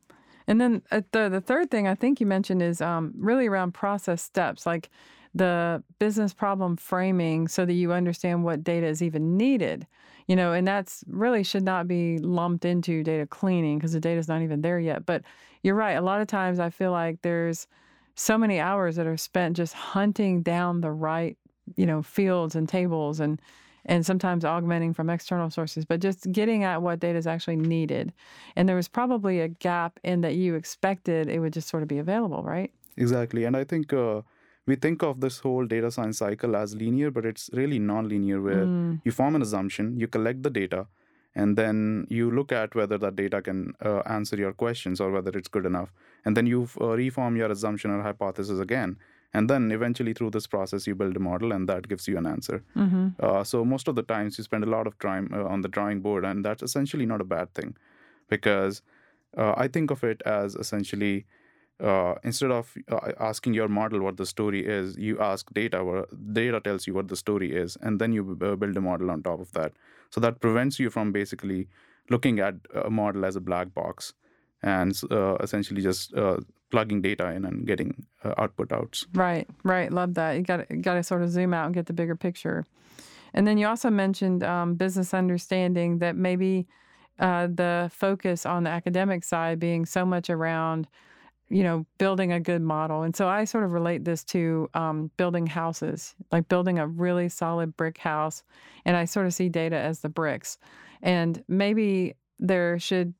And 0.46 0.60
then 0.60 0.82
uh, 0.90 1.02
the, 1.12 1.28
the 1.28 1.40
third 1.40 1.70
thing 1.70 1.86
i 1.88 1.94
think 1.94 2.20
you 2.20 2.26
mentioned 2.26 2.62
is 2.62 2.80
um, 2.80 3.12
really 3.18 3.46
around 3.48 3.74
process 3.74 4.22
steps. 4.22 4.64
Like 4.64 4.88
the 5.36 5.82
business 5.98 6.32
problem 6.32 6.76
framing 6.76 7.48
so 7.48 7.64
that 7.64 7.74
you 7.74 7.92
understand 7.92 8.44
what 8.44 8.64
data 8.64 8.86
is 8.86 9.02
even 9.02 9.36
needed 9.36 9.86
you 10.26 10.36
know 10.36 10.52
and 10.52 10.66
that's 10.66 11.04
really 11.08 11.42
should 11.42 11.62
not 11.62 11.86
be 11.86 12.18
lumped 12.18 12.64
into 12.64 13.02
data 13.02 13.26
cleaning 13.26 13.78
because 13.78 13.92
the 13.92 14.00
data 14.00 14.18
is 14.18 14.28
not 14.28 14.42
even 14.42 14.62
there 14.62 14.80
yet. 14.80 15.06
But 15.06 15.22
you're 15.62 15.74
right 15.74 15.94
a 15.94 16.00
lot 16.00 16.20
of 16.20 16.26
times 16.26 16.60
i 16.60 16.70
feel 16.70 16.92
like 16.92 17.20
there's 17.22 17.66
so 18.14 18.38
many 18.38 18.58
hours 18.58 18.96
that 18.96 19.06
are 19.06 19.16
spent 19.16 19.56
just 19.56 19.74
hunting 19.74 20.42
down 20.42 20.80
the 20.80 20.90
right 20.90 21.36
you 21.76 21.86
know 21.86 22.02
fields 22.02 22.54
and 22.54 22.68
tables 22.68 23.20
and 23.20 23.40
and 23.84 24.04
sometimes 24.04 24.44
augmenting 24.44 24.92
from 24.92 25.10
external 25.10 25.50
sources 25.50 25.84
but 25.84 26.00
just 26.00 26.30
getting 26.32 26.64
at 26.64 26.82
what 26.82 26.98
data 26.98 27.18
is 27.18 27.26
actually 27.26 27.56
needed. 27.56 28.12
And 28.56 28.68
there 28.68 28.74
was 28.74 28.88
probably 28.88 29.40
a 29.40 29.48
gap 29.48 30.00
in 30.02 30.22
that 30.22 30.34
you 30.34 30.56
expected 30.56 31.28
it 31.28 31.38
would 31.38 31.52
just 31.52 31.68
sort 31.68 31.82
of 31.82 31.88
be 31.88 31.98
available 31.98 32.42
right? 32.42 32.72
Exactly 32.96 33.44
and 33.44 33.56
i 33.56 33.62
think 33.64 33.92
uh, 33.92 34.22
we 34.66 34.76
think 34.76 35.02
of 35.02 35.20
this 35.20 35.38
whole 35.38 35.66
data 35.66 35.90
science 35.90 36.18
cycle 36.18 36.56
as 36.56 36.74
linear, 36.74 37.10
but 37.10 37.24
it's 37.24 37.48
really 37.52 37.78
non-linear 37.78 38.40
where 38.42 38.64
mm. 38.66 39.00
you 39.04 39.12
form 39.12 39.36
an 39.36 39.42
assumption, 39.42 39.98
you 39.98 40.08
collect 40.08 40.42
the 40.42 40.50
data, 40.50 40.86
and 41.36 41.56
then 41.56 42.06
you 42.10 42.30
look 42.30 42.50
at 42.50 42.74
whether 42.74 42.98
that 42.98 43.14
data 43.14 43.42
can 43.42 43.74
uh, 43.84 44.00
answer 44.06 44.36
your 44.36 44.52
questions 44.52 45.00
or 45.00 45.10
whether 45.10 45.30
it's 45.30 45.48
good 45.48 45.66
enough. 45.66 45.92
And 46.24 46.36
then 46.36 46.46
you 46.46 46.68
uh, 46.80 46.96
reform 46.96 47.36
your 47.36 47.50
assumption 47.50 47.90
or 47.90 48.02
hypothesis 48.02 48.58
again. 48.58 48.96
And 49.34 49.50
then 49.50 49.70
eventually 49.70 50.14
through 50.14 50.30
this 50.30 50.46
process, 50.46 50.86
you 50.86 50.94
build 50.94 51.14
a 51.14 51.20
model 51.20 51.52
and 51.52 51.68
that 51.68 51.88
gives 51.88 52.08
you 52.08 52.16
an 52.16 52.26
answer. 52.26 52.64
Mm-hmm. 52.74 53.08
Uh, 53.20 53.44
so 53.44 53.66
most 53.66 53.86
of 53.86 53.96
the 53.96 54.02
times 54.02 54.38
you 54.38 54.44
spend 54.44 54.64
a 54.64 54.68
lot 54.68 54.86
of 54.86 54.98
time 54.98 55.30
uh, 55.32 55.44
on 55.44 55.60
the 55.60 55.68
drawing 55.68 56.00
board, 56.00 56.24
and 56.24 56.42
that's 56.42 56.62
essentially 56.62 57.04
not 57.04 57.20
a 57.20 57.24
bad 57.24 57.52
thing 57.52 57.76
because 58.28 58.80
uh, 59.36 59.52
I 59.56 59.68
think 59.68 59.90
of 59.90 60.02
it 60.04 60.22
as 60.24 60.54
essentially 60.54 61.26
uh, 61.82 62.14
instead 62.22 62.50
of 62.50 62.74
uh, 62.90 63.12
asking 63.20 63.54
your 63.54 63.68
model 63.68 64.00
what 64.00 64.16
the 64.16 64.26
story 64.26 64.66
is, 64.66 64.96
you 64.96 65.18
ask 65.20 65.52
data. 65.52 65.84
What 65.84 66.32
data 66.32 66.60
tells 66.60 66.86
you 66.86 66.94
what 66.94 67.08
the 67.08 67.16
story 67.16 67.54
is, 67.54 67.76
and 67.80 68.00
then 68.00 68.12
you 68.12 68.22
build 68.24 68.76
a 68.76 68.80
model 68.80 69.10
on 69.10 69.22
top 69.22 69.40
of 69.40 69.52
that. 69.52 69.72
So 70.10 70.20
that 70.20 70.40
prevents 70.40 70.78
you 70.78 70.90
from 70.90 71.12
basically 71.12 71.68
looking 72.08 72.40
at 72.40 72.54
a 72.74 72.90
model 72.90 73.24
as 73.24 73.36
a 73.36 73.40
black 73.40 73.74
box 73.74 74.14
and 74.62 74.98
uh, 75.10 75.36
essentially 75.36 75.82
just 75.82 76.14
uh, 76.14 76.38
plugging 76.70 77.02
data 77.02 77.30
in 77.30 77.44
and 77.44 77.66
getting 77.66 78.06
uh, 78.24 78.34
output 78.38 78.72
outs. 78.72 79.06
Right, 79.12 79.46
right. 79.62 79.92
Love 79.92 80.14
that. 80.14 80.32
You 80.32 80.42
got 80.42 80.66
got 80.80 80.94
to 80.94 81.02
sort 81.02 81.22
of 81.22 81.30
zoom 81.30 81.52
out 81.52 81.66
and 81.66 81.74
get 81.74 81.86
the 81.86 81.92
bigger 81.92 82.16
picture. 82.16 82.64
And 83.34 83.46
then 83.46 83.58
you 83.58 83.66
also 83.66 83.90
mentioned 83.90 84.42
um, 84.42 84.74
business 84.74 85.12
understanding 85.12 85.98
that 85.98 86.16
maybe 86.16 86.66
uh, 87.18 87.48
the 87.48 87.90
focus 87.92 88.46
on 88.46 88.64
the 88.64 88.70
academic 88.70 89.24
side 89.24 89.58
being 89.58 89.84
so 89.84 90.06
much 90.06 90.30
around 90.30 90.88
you 91.48 91.62
know, 91.62 91.86
building 91.98 92.32
a 92.32 92.40
good 92.40 92.62
model. 92.62 93.02
And 93.02 93.14
so 93.14 93.28
I 93.28 93.44
sort 93.44 93.64
of 93.64 93.72
relate 93.72 94.04
this 94.04 94.24
to 94.24 94.68
um, 94.74 95.10
building 95.16 95.46
houses, 95.46 96.14
like 96.32 96.48
building 96.48 96.78
a 96.78 96.86
really 96.86 97.28
solid 97.28 97.76
brick 97.76 97.98
house. 97.98 98.42
And 98.84 98.96
I 98.96 99.04
sort 99.04 99.26
of 99.26 99.34
see 99.34 99.48
data 99.48 99.76
as 99.76 100.00
the 100.00 100.08
bricks. 100.08 100.58
And 101.02 101.42
maybe 101.48 102.14
there 102.38 102.78
should 102.78 103.14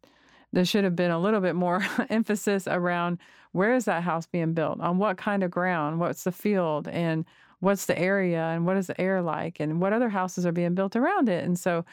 there 0.52 0.64
should 0.64 0.84
have 0.84 0.96
been 0.96 1.10
a 1.10 1.18
little 1.18 1.40
bit 1.40 1.54
more 1.54 1.84
emphasis 2.08 2.66
around 2.66 3.18
where 3.52 3.74
is 3.74 3.84
that 3.86 4.02
house 4.02 4.26
being 4.26 4.54
built 4.54 4.80
on 4.80 4.98
what 4.98 5.16
kind 5.16 5.42
of 5.42 5.50
ground 5.50 5.98
what's 5.98 6.24
the 6.24 6.32
field 6.32 6.88
and 6.88 7.24
what's 7.60 7.86
the 7.86 7.98
area 7.98 8.42
and 8.48 8.66
what 8.66 8.76
is 8.76 8.86
the 8.86 9.00
air 9.00 9.22
like 9.22 9.58
and 9.60 9.80
what 9.80 9.92
other 9.92 10.08
houses 10.08 10.44
are 10.46 10.52
being 10.52 10.74
built 10.74 10.94
around 10.94 11.28
it 11.28 11.44
and 11.44 11.58
so 11.58 11.84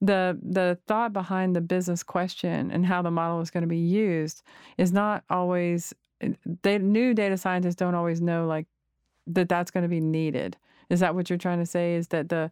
the 0.00 0.38
the 0.42 0.78
thought 0.86 1.12
behind 1.12 1.56
the 1.56 1.60
business 1.60 2.02
question 2.02 2.70
and 2.70 2.86
how 2.86 3.02
the 3.02 3.10
model 3.10 3.40
is 3.40 3.50
going 3.50 3.62
to 3.62 3.68
be 3.68 3.78
used 3.78 4.42
is 4.78 4.92
not 4.92 5.24
always 5.30 5.94
eh, 6.20 6.30
they 6.62 6.78
new 6.78 7.14
data 7.14 7.36
scientists 7.36 7.76
don't 7.76 7.94
always 7.94 8.20
know 8.20 8.46
like 8.46 8.66
that 9.26 9.48
that's 9.48 9.70
going 9.70 9.82
to 9.82 9.88
be 9.88 10.00
needed 10.00 10.56
is 10.88 11.00
that 11.00 11.14
what 11.14 11.28
you're 11.28 11.38
trying 11.38 11.58
to 11.58 11.66
say 11.66 11.94
is 11.94 12.08
that 12.08 12.28
the 12.28 12.50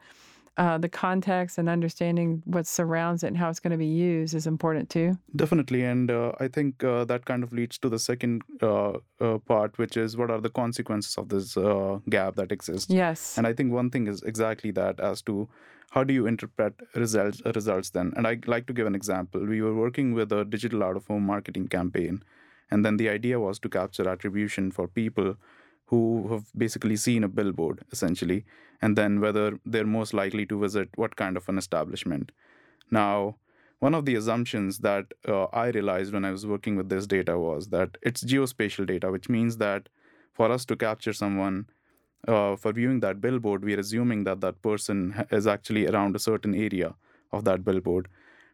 uh, 0.56 0.78
the 0.78 0.88
context 0.88 1.58
and 1.58 1.68
understanding 1.68 2.42
what 2.44 2.66
surrounds 2.66 3.24
it 3.24 3.28
and 3.28 3.36
how 3.36 3.50
it's 3.50 3.60
going 3.60 3.72
to 3.72 3.76
be 3.76 3.86
used 3.86 4.34
is 4.34 4.46
important 4.46 4.88
too. 4.88 5.18
Definitely, 5.34 5.82
and 5.82 6.10
uh, 6.10 6.32
I 6.38 6.48
think 6.48 6.84
uh, 6.84 7.04
that 7.06 7.24
kind 7.24 7.42
of 7.42 7.52
leads 7.52 7.76
to 7.78 7.88
the 7.88 7.98
second 7.98 8.42
uh, 8.62 8.98
uh, 9.20 9.38
part, 9.38 9.76
which 9.78 9.96
is 9.96 10.16
what 10.16 10.30
are 10.30 10.40
the 10.40 10.50
consequences 10.50 11.16
of 11.16 11.28
this 11.28 11.56
uh, 11.56 11.98
gap 12.08 12.36
that 12.36 12.52
exists. 12.52 12.92
Yes, 12.92 13.36
and 13.36 13.46
I 13.46 13.52
think 13.52 13.72
one 13.72 13.90
thing 13.90 14.06
is 14.06 14.22
exactly 14.22 14.70
that 14.72 15.00
as 15.00 15.22
to 15.22 15.48
how 15.94 16.02
do 16.02 16.12
you 16.12 16.26
interpret 16.26 16.74
results 16.94 17.40
results 17.54 17.90
then? 17.90 18.12
And 18.16 18.26
i'd 18.26 18.48
like 18.48 18.66
to 18.66 18.72
give 18.72 18.86
an 18.86 18.94
example. 18.94 19.46
We 19.46 19.62
were 19.62 19.74
working 19.74 20.12
with 20.14 20.32
a 20.32 20.44
digital 20.44 20.82
out 20.82 20.96
of 20.96 21.06
home 21.06 21.26
marketing 21.26 21.68
campaign 21.68 22.22
and 22.70 22.84
then 22.84 22.96
the 22.96 23.08
idea 23.08 23.38
was 23.38 23.58
to 23.60 23.68
capture 23.68 24.08
attribution 24.08 24.70
for 24.72 24.88
people 24.88 25.36
who 25.86 26.02
have 26.32 26.44
basically 26.56 26.96
seen 26.96 27.22
a 27.24 27.28
billboard 27.28 27.84
essentially 27.92 28.44
and 28.82 28.98
then 28.98 29.20
whether 29.20 29.58
they're 29.64 29.86
most 29.86 30.14
likely 30.14 30.46
to 30.46 30.58
visit 30.58 30.88
what 30.96 31.16
kind 31.16 31.36
of 31.36 31.48
an 31.48 31.58
establishment. 31.58 32.32
Now 32.90 33.36
one 33.84 33.94
of 33.94 34.04
the 34.06 34.14
assumptions 34.14 34.78
that 34.78 35.12
uh, 35.28 35.44
i 35.62 35.66
realized 35.68 36.12
when 36.14 36.24
i 36.24 36.30
was 36.30 36.46
working 36.46 36.76
with 36.76 36.88
this 36.88 37.06
data 37.06 37.38
was 37.38 37.68
that 37.68 37.98
it's 38.10 38.24
geospatial 38.32 38.86
data 38.86 39.10
which 39.16 39.28
means 39.28 39.58
that 39.58 39.88
for 40.32 40.50
us 40.50 40.64
to 40.70 40.76
capture 40.76 41.12
someone 41.12 41.66
uh, 42.26 42.56
for 42.56 42.72
viewing 42.72 43.00
that 43.00 43.20
billboard, 43.20 43.64
we 43.64 43.74
are 43.74 43.80
assuming 43.80 44.24
that 44.24 44.40
that 44.40 44.62
person 44.62 45.26
is 45.30 45.46
actually 45.46 45.86
around 45.86 46.16
a 46.16 46.18
certain 46.18 46.54
area 46.54 46.94
of 47.32 47.44
that 47.44 47.64
billboard. 47.64 48.08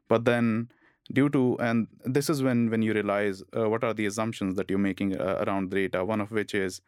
But 0.09 0.25
then, 0.25 0.71
due 1.13 1.29
to 1.31 1.57
and 1.61 1.89
this 2.05 2.31
is 2.31 2.43
when 2.43 2.71
when 2.71 2.83
you 2.83 2.93
realize 2.93 3.43
uh, 3.57 3.69
what 3.69 3.85
are 3.85 3.95
the 3.95 4.07
assumptions 4.07 4.55
that 4.57 4.71
you're 4.71 4.79
making 4.79 5.21
uh, 5.21 5.45
around 5.47 5.71
data. 5.71 6.05
One 6.05 6.21
of 6.21 6.31
which 6.31 6.55
is 6.55 6.81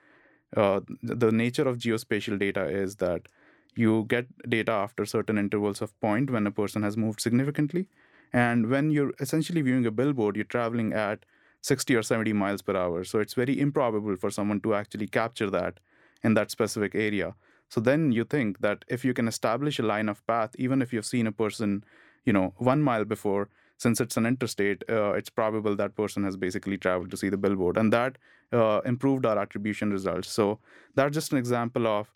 uh, 0.56 0.80
the 1.02 1.32
nature 1.32 1.68
of 1.68 1.78
geospatial 1.78 2.38
data 2.38 2.66
is 2.68 2.96
that 2.96 3.28
you 3.74 4.04
get 4.08 4.26
data 4.48 4.72
after 4.72 5.06
certain 5.06 5.38
intervals 5.38 5.80
of 5.80 5.98
point 6.00 6.30
when 6.30 6.46
a 6.46 6.50
person 6.50 6.82
has 6.82 6.96
moved 6.96 7.20
significantly, 7.20 7.88
and 8.32 8.68
when 8.68 8.90
you're 8.90 9.12
essentially 9.20 9.62
viewing 9.62 9.86
a 9.86 9.90
billboard, 9.90 10.36
you're 10.36 10.44
traveling 10.44 10.92
at 10.92 11.24
60 11.62 11.94
or 11.94 12.02
70 12.02 12.32
miles 12.32 12.60
per 12.60 12.76
hour. 12.76 13.04
So 13.04 13.18
it's 13.20 13.34
very 13.34 13.58
improbable 13.58 14.16
for 14.16 14.30
someone 14.30 14.60
to 14.60 14.74
actually 14.74 15.06
capture 15.06 15.48
that 15.50 15.80
in 16.22 16.34
that 16.34 16.50
specific 16.50 16.94
area. 16.94 17.34
So 17.68 17.80
then 17.80 18.12
you 18.12 18.24
think 18.24 18.60
that 18.60 18.84
if 18.88 19.04
you 19.04 19.14
can 19.14 19.26
establish 19.26 19.78
a 19.78 19.82
line 19.82 20.08
of 20.08 20.26
path, 20.26 20.50
even 20.58 20.82
if 20.82 20.92
you've 20.92 21.06
seen 21.06 21.26
a 21.26 21.32
person, 21.32 21.84
you 22.24 22.32
know, 22.32 22.54
one 22.58 22.82
mile 22.82 23.04
before, 23.04 23.48
since 23.78 24.00
it's 24.00 24.16
an 24.16 24.26
interstate, 24.26 24.84
uh, 24.88 25.12
it's 25.12 25.30
probable 25.30 25.74
that 25.76 25.96
person 25.96 26.22
has 26.24 26.36
basically 26.36 26.76
traveled 26.78 27.10
to 27.10 27.16
see 27.16 27.28
the 27.28 27.36
billboard, 27.36 27.76
and 27.76 27.92
that 27.92 28.18
uh, 28.52 28.80
improved 28.84 29.26
our 29.26 29.38
attribution 29.38 29.90
results. 29.90 30.28
So 30.28 30.58
that's 30.94 31.14
just 31.14 31.32
an 31.32 31.38
example 31.38 31.86
of 31.86 32.12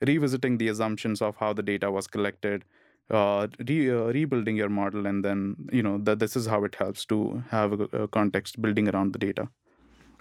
revisiting 0.00 0.56
the 0.56 0.68
assumptions 0.68 1.20
of 1.20 1.36
how 1.36 1.52
the 1.52 1.62
data 1.62 1.90
was 1.90 2.06
collected, 2.06 2.64
uh, 3.10 3.48
re- 3.68 3.90
uh, 3.90 4.04
rebuilding 4.04 4.56
your 4.56 4.70
model, 4.70 5.06
and 5.06 5.24
then 5.24 5.56
you 5.72 5.82
know 5.82 5.98
that 5.98 6.20
this 6.20 6.36
is 6.36 6.46
how 6.46 6.64
it 6.64 6.74
helps 6.76 7.04
to 7.06 7.42
have 7.50 7.78
a, 7.78 8.04
a 8.04 8.08
context 8.08 8.62
building 8.62 8.88
around 8.88 9.12
the 9.12 9.18
data. 9.18 9.48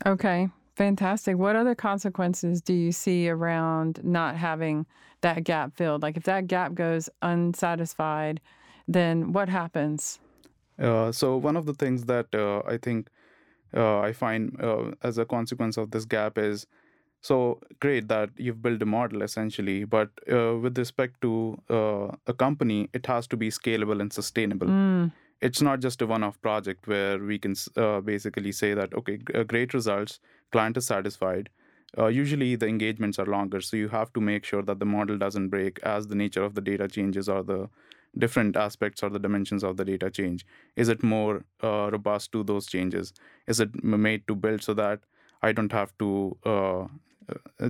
Okay, 0.05 0.49
Fantastic. 0.79 1.37
What 1.37 1.57
other 1.57 1.75
consequences 1.75 2.61
do 2.61 2.73
you 2.73 2.93
see 2.93 3.27
around 3.29 3.99
not 4.01 4.37
having 4.37 4.85
that 5.19 5.43
gap 5.43 5.75
filled? 5.75 6.01
Like 6.03 6.15
if 6.15 6.23
that 6.23 6.47
gap 6.47 6.73
goes 6.73 7.09
unsatisfied, 7.21 8.39
then 8.87 9.33
what 9.33 9.49
happens? 9.49 10.19
Uh, 10.81 11.11
so 11.11 11.35
one 11.35 11.57
of 11.57 11.65
the 11.65 11.73
things 11.73 12.05
that 12.05 12.33
uh, 12.33 12.61
I 12.65 12.77
think 12.77 13.09
uh, 13.75 13.99
I 13.99 14.13
find 14.13 14.55
uh, 14.61 14.91
as 15.03 15.17
a 15.17 15.25
consequence 15.25 15.75
of 15.75 15.91
this 15.91 16.05
gap 16.05 16.37
is 16.37 16.65
so 17.19 17.59
great 17.81 18.07
that 18.07 18.29
you've 18.37 18.61
built 18.61 18.81
a 18.81 18.85
model 18.85 19.21
essentially, 19.21 19.83
but 19.83 20.11
uh, 20.31 20.55
with 20.55 20.77
respect 20.77 21.19
to 21.23 21.61
uh, 21.69 22.15
a 22.25 22.33
company, 22.33 22.89
it 22.93 23.05
has 23.05 23.27
to 23.27 23.35
be 23.35 23.49
scalable 23.49 23.99
and 23.99 24.13
sustainable. 24.13 24.67
Mm. 24.67 25.11
It's 25.41 25.61
not 25.61 25.79
just 25.79 26.01
a 26.01 26.07
one-off 26.07 26.41
project 26.41 26.87
where 26.87 27.17
we 27.17 27.39
can 27.39 27.55
basically 28.03 28.51
say 28.51 28.73
that 28.73 28.93
okay, 28.93 29.17
great 29.17 29.73
results 29.73 30.19
client 30.51 30.77
is 30.77 30.87
satisfied. 30.87 31.49
Uh, 31.97 32.07
usually 32.07 32.55
the 32.55 32.67
engagements 32.67 33.17
are 33.17 33.25
longer, 33.25 33.61
so 33.61 33.75
you 33.75 33.87
have 33.87 34.13
to 34.13 34.21
make 34.21 34.45
sure 34.45 34.61
that 34.61 34.79
the 34.79 34.85
model 34.85 35.17
doesn't 35.17 35.49
break 35.49 35.79
as 35.83 36.07
the 36.07 36.15
nature 36.15 36.43
of 36.43 36.53
the 36.53 36.61
data 36.61 36.87
changes 36.87 37.27
or 37.27 37.41
the 37.41 37.67
different 38.17 38.55
aspects 38.55 39.01
or 39.03 39.09
the 39.09 39.19
dimensions 39.19 39.63
of 39.63 39.77
the 39.77 39.85
data 39.85 40.09
change. 40.09 40.45
Is 40.75 40.89
it 40.89 41.03
more 41.03 41.43
uh, 41.63 41.89
robust 41.91 42.31
to 42.33 42.43
those 42.43 42.67
changes? 42.67 43.13
Is 43.47 43.59
it 43.59 43.83
made 43.83 44.27
to 44.27 44.35
build 44.35 44.61
so 44.61 44.73
that 44.75 44.99
I 45.41 45.51
don't 45.51 45.71
have 45.71 45.97
to 45.99 46.37
uh, 46.45 46.83
uh 47.59 47.69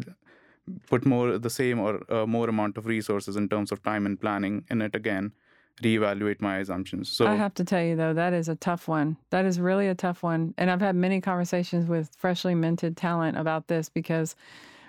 put 0.88 1.06
more 1.06 1.38
the 1.38 1.50
same 1.50 1.80
or 1.80 2.00
uh, 2.12 2.26
more 2.26 2.48
amount 2.48 2.78
of 2.78 2.86
resources 2.86 3.36
in 3.36 3.50
terms 3.50 3.72
of 3.72 3.82
time 3.84 4.06
and 4.06 4.20
planning 4.20 4.66
in 4.70 4.82
it 4.82 4.96
again? 4.96 5.32
Reevaluate 5.82 6.42
my 6.42 6.58
assumptions. 6.58 7.10
So 7.10 7.28
I 7.28 7.36
have 7.36 7.54
to 7.56 7.64
tell 7.64 7.82
you 7.82 7.96
though, 7.96 8.14
that 8.14 8.34
is 8.34 8.50
a 8.50 8.56
tough 8.56 8.88
one. 8.88 9.18
That 9.30 9.46
is 9.46 9.60
really 9.60 9.88
a 9.88 9.96
tough 9.96 10.24
one. 10.24 10.54
And 10.58 10.70
I've 10.70 10.82
had 10.82 10.96
many 10.96 11.22
conversations 11.22 11.88
with 11.88 12.10
freshly 12.18 12.56
minted 12.56 12.98
talent 12.98 13.38
about 13.38 13.68
this 13.68 13.90
because 13.90 14.36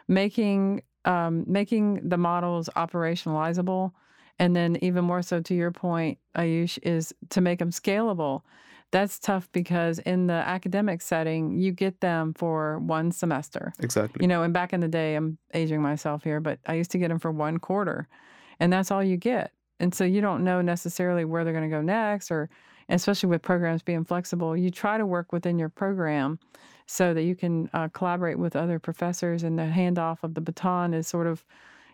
making 0.09 0.83
um, 1.05 1.45
making 1.47 2.09
the 2.09 2.19
models 2.19 2.69
operationalizable, 2.77 3.93
and 4.39 4.55
then 4.55 4.77
even 4.83 5.05
more 5.05 5.23
so 5.23 5.41
to 5.41 5.55
your 5.55 5.71
point, 5.71 6.19
Ayush, 6.37 6.79
is 6.83 7.15
to 7.31 7.41
make 7.41 7.59
them 7.59 7.71
scalable. 7.71 8.43
That's 8.93 9.19
tough 9.19 9.49
because 9.53 9.99
in 10.01 10.27
the 10.27 10.35
academic 10.35 11.01
setting, 11.01 11.57
you 11.57 11.73
get 11.73 12.01
them 12.01 12.35
for 12.35 12.81
one 12.81 13.13
semester. 13.13 13.73
Exactly. 13.79 14.25
You 14.25 14.29
know, 14.29 14.43
and 14.43 14.53
back 14.53 14.73
in 14.73 14.81
the 14.81 14.89
day, 14.89 15.15
I'm 15.15 15.39
aging 15.55 15.81
myself 15.81 16.25
here, 16.25 16.41
but 16.41 16.59
I 16.67 16.75
used 16.75 16.91
to 16.91 16.99
get 16.99 17.09
them 17.09 17.21
for 17.21 17.31
one 17.31 17.59
quarter, 17.59 18.09
and 18.59 18.73
that's 18.73 18.91
all 18.91 19.03
you 19.03 19.17
get. 19.17 19.53
And 19.81 19.95
so 19.95 20.05
you 20.05 20.21
don't 20.21 20.45
know 20.45 20.61
necessarily 20.61 21.25
where 21.25 21.43
they're 21.43 21.55
going 21.55 21.69
to 21.69 21.75
go 21.75 21.83
next, 21.83 22.31
or 22.31 22.49
especially 22.89 23.29
with 23.31 23.43
programs 23.43 23.83
being 23.83 24.05
flexible, 24.05 24.57
you 24.57 24.71
try 24.71 24.99
to 24.99 25.07
work 25.07 25.33
within 25.33 25.59
your 25.59 25.69
program 25.69 26.39
so 26.87 27.15
that 27.15 27.23
you 27.23 27.35
can 27.35 27.71
uh, 27.73 27.89
collaborate 27.89 28.39
with 28.39 28.55
other 28.55 28.79
professors 28.79 29.43
and 29.43 29.59
the 29.59 29.63
handoff 29.63 30.19
of 30.23 30.35
the 30.35 30.41
baton 30.41 30.93
is 30.93 31.09
sort 31.09 31.27
of, 31.27 31.45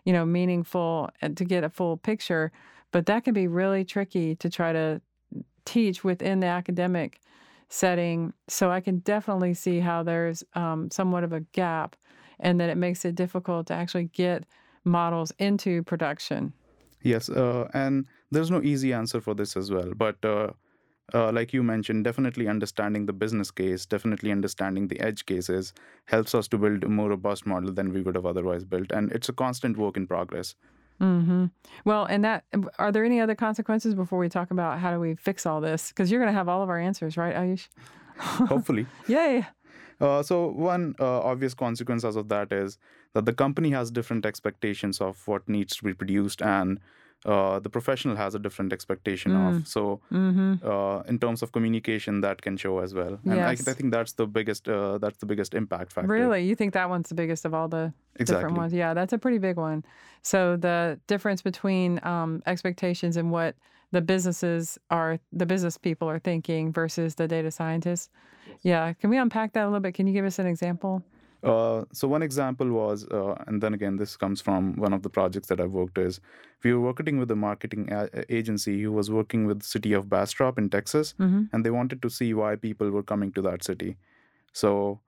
you 0.05 0.11
know, 0.11 0.25
meaningful 0.25 1.09
to 1.35 1.45
get 1.45 1.63
a 1.63 1.69
full 1.69 1.97
picture. 1.97 2.51
But 2.91 3.05
that 3.05 3.23
can 3.23 3.33
be 3.33 3.47
really 3.47 3.85
tricky 3.85 4.35
to 4.35 4.49
try 4.49 4.73
to 4.73 5.01
teach 5.65 6.03
within 6.03 6.39
the 6.39 6.47
academic 6.47 7.21
setting. 7.69 8.33
So 8.47 8.71
I 8.71 8.81
can 8.81 8.99
definitely 8.99 9.53
see 9.53 9.79
how 9.79 10.03
there's 10.03 10.43
um, 10.55 10.89
somewhat 10.89 11.23
of 11.23 11.33
a 11.33 11.41
gap 11.41 11.95
and 12.39 12.59
that 12.59 12.69
it 12.69 12.77
makes 12.77 13.05
it 13.05 13.15
difficult 13.15 13.67
to 13.67 13.73
actually 13.73 14.05
get 14.05 14.45
models 14.83 15.31
into 15.37 15.83
production. 15.83 16.53
Yes, 17.03 17.29
uh, 17.29 17.69
and 17.73 18.07
there's 18.31 18.51
no 18.51 18.61
easy 18.61 18.93
answer 18.93 19.21
for 19.21 19.33
this 19.33 19.55
as 19.55 19.71
well. 19.71 19.93
But 19.95 20.23
uh, 20.23 20.51
uh, 21.13 21.31
like 21.31 21.53
you 21.53 21.63
mentioned, 21.63 22.03
definitely 22.03 22.47
understanding 22.47 23.05
the 23.05 23.13
business 23.13 23.51
case, 23.51 23.85
definitely 23.85 24.31
understanding 24.31 24.87
the 24.87 24.99
edge 24.99 25.25
cases 25.25 25.73
helps 26.05 26.35
us 26.35 26.47
to 26.49 26.57
build 26.57 26.83
a 26.83 26.89
more 26.89 27.09
robust 27.09 27.45
model 27.45 27.71
than 27.71 27.93
we 27.93 28.01
would 28.01 28.15
have 28.15 28.25
otherwise 28.25 28.65
built. 28.65 28.91
And 28.91 29.11
it's 29.11 29.29
a 29.29 29.33
constant 29.33 29.77
work 29.77 29.95
in 29.95 30.07
progress. 30.07 30.55
Mm-hmm. 30.99 31.45
Well, 31.85 32.05
and 32.05 32.25
that 32.25 32.43
are 32.79 32.91
there 32.91 33.05
any 33.05 33.21
other 33.21 33.35
consequences 33.35 33.93
before 33.93 34.17
we 34.17 34.29
talk 34.29 34.51
about 34.51 34.79
how 34.79 34.91
do 34.91 34.99
we 34.99 35.15
fix 35.15 35.45
all 35.45 35.61
this? 35.61 35.89
Because 35.89 36.11
you're 36.11 36.19
going 36.19 36.33
to 36.33 36.37
have 36.37 36.49
all 36.49 36.63
of 36.63 36.69
our 36.69 36.79
answers, 36.79 37.17
right, 37.17 37.35
Ayush? 37.35 37.67
Hopefully. 38.17 38.87
Yay. 39.07 39.45
Uh, 39.99 40.21
so 40.23 40.47
one 40.47 40.95
uh, 40.99 41.21
obvious 41.21 41.53
consequences 41.53 42.15
of 42.15 42.29
that 42.29 42.51
is 42.51 42.77
that 43.13 43.25
the 43.25 43.33
company 43.33 43.71
has 43.71 43.89
different 43.91 44.25
expectations 44.25 45.01
of 45.01 45.27
what 45.27 45.47
needs 45.49 45.75
to 45.77 45.83
be 45.83 45.93
produced, 45.93 46.41
and 46.41 46.79
uh, 47.25 47.57
the 47.59 47.69
professional 47.69 48.15
has 48.15 48.35
a 48.35 48.39
different 48.39 48.71
expectation 48.71 49.31
Mm. 49.31 49.47
of. 49.47 49.67
So 49.67 49.99
Mm-hmm. 50.11 50.53
uh, 50.71 50.99
in 51.11 51.17
terms 51.19 51.41
of 51.41 51.51
communication, 51.51 52.21
that 52.21 52.41
can 52.43 52.57
show 52.57 52.77
as 52.79 52.93
well. 52.93 53.17
And 53.25 53.33
I, 53.33 53.51
Yes. 53.53 53.67
I 53.67 53.73
think 53.73 53.91
that's 53.91 54.13
the 54.13 54.27
biggest 54.27 54.69
uh, 54.69 54.99
that's 54.99 55.17
the 55.17 55.25
biggest 55.25 55.53
impact 55.55 55.91
factor. 55.93 56.11
Really? 56.11 56.43
You 56.49 56.55
think 56.55 56.73
that 56.73 56.89
one's 56.89 57.09
the 57.09 57.15
biggest 57.15 57.43
of 57.45 57.53
all 57.55 57.67
the 57.67 57.91
Exactly. 58.19 58.35
different 58.35 58.57
ones? 58.57 58.73
Yeah, 58.73 58.93
that's 58.93 59.13
a 59.13 59.17
pretty 59.17 59.39
big 59.39 59.57
one. 59.57 59.83
So 60.21 60.57
the 60.57 60.99
difference 61.07 61.41
between 61.41 61.99
um, 62.03 62.43
expectations 62.45 63.17
and 63.17 63.31
what 63.31 63.55
the 63.91 64.01
businesses 64.01 64.77
are, 64.89 65.19
the 65.31 65.45
business 65.45 65.77
people 65.77 66.09
are 66.09 66.19
thinking 66.19 66.71
versus 66.71 67.15
the 67.15 67.27
data 67.27 67.51
scientists. 67.51 68.09
Yeah. 68.61 68.93
Can 68.93 69.09
we 69.09 69.17
unpack 69.17 69.53
that 69.53 69.63
a 69.63 69.67
little 69.67 69.79
bit? 69.79 69.93
Can 69.93 70.07
you 70.07 70.13
give 70.13 70.25
us 70.25 70.39
an 70.39 70.47
example? 70.47 71.03
Uh, 71.43 71.85
so 71.93 72.07
one 72.07 72.23
example 72.23 72.69
was, 72.71 73.05
uh, 73.11 73.35
and 73.45 73.61
then 73.61 73.73
again, 73.73 73.95
this 73.95 74.17
comes 74.17 74.41
from 74.41 74.75
one 74.75 74.91
of 74.91 75.03
the 75.03 75.09
projects 75.09 75.47
that 75.49 75.61
I've 75.61 75.71
worked 75.71 75.97
is 75.99 76.19
we 76.63 76.73
were 76.73 76.81
working 76.81 77.19
with 77.19 77.29
a 77.31 77.35
marketing 77.35 77.87
a- 77.91 78.09
agency 78.33 78.81
who 78.81 78.91
was 78.91 79.11
working 79.11 79.45
with 79.45 79.59
the 79.59 79.65
city 79.65 79.93
of 79.93 80.09
Bastrop 80.09 80.57
in 80.57 80.69
Texas, 80.69 81.13
Mm-hmm. 81.19 81.43
and 81.53 81.63
they 81.65 81.69
wanted 81.69 82.01
to 82.01 82.09
see 82.09 82.33
why 82.33 82.55
people 82.55 82.89
were 82.89 83.03
coming 83.03 83.31
to 83.33 83.41
that 83.43 83.63
city. 83.63 83.97
So 84.51 84.99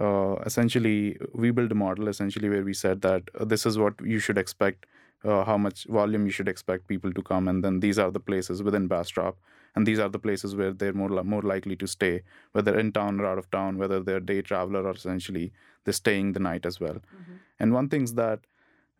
uh, 0.00 0.34
essentially, 0.44 1.16
we 1.34 1.52
built 1.52 1.70
a 1.72 1.76
model 1.76 2.08
essentially 2.08 2.48
where 2.48 2.64
we 2.64 2.74
said 2.74 3.00
that 3.02 3.22
uh, 3.38 3.44
this 3.44 3.64
is 3.64 3.78
what 3.78 3.94
you 4.04 4.18
should 4.18 4.38
expect, 4.38 4.86
uh, 5.24 5.44
how 5.44 5.56
much 5.58 5.84
volume 5.84 6.24
you 6.26 6.30
should 6.32 6.48
expect 6.48 6.86
people 6.86 7.12
to 7.12 7.22
come, 7.22 7.48
and 7.48 7.62
then 7.64 7.80
these 7.80 7.98
are 7.98 8.10
the 8.10 8.20
places 8.20 8.62
within 8.62 8.86
Bastrop, 8.88 9.36
and 9.74 9.86
these 9.86 9.98
are 9.98 10.08
the 10.08 10.18
places 10.18 10.56
where 10.56 10.72
they're 10.72 10.92
more 10.92 11.08
li- 11.10 11.22
more 11.22 11.42
likely 11.42 11.76
to 11.76 11.86
stay, 11.86 12.22
whether 12.52 12.78
in 12.78 12.92
town 12.92 13.20
or 13.20 13.26
out 13.26 13.38
of 13.38 13.50
town, 13.50 13.78
whether 13.78 14.00
they're 14.00 14.20
day 14.20 14.40
traveler 14.42 14.82
or 14.86 14.92
essentially 14.92 15.52
they're 15.84 15.92
staying 15.92 16.32
the 16.32 16.40
night 16.40 16.64
as 16.66 16.80
well. 16.80 16.98
And 17.58 17.72
one 17.72 17.88
things 17.88 18.14
that 18.14 18.40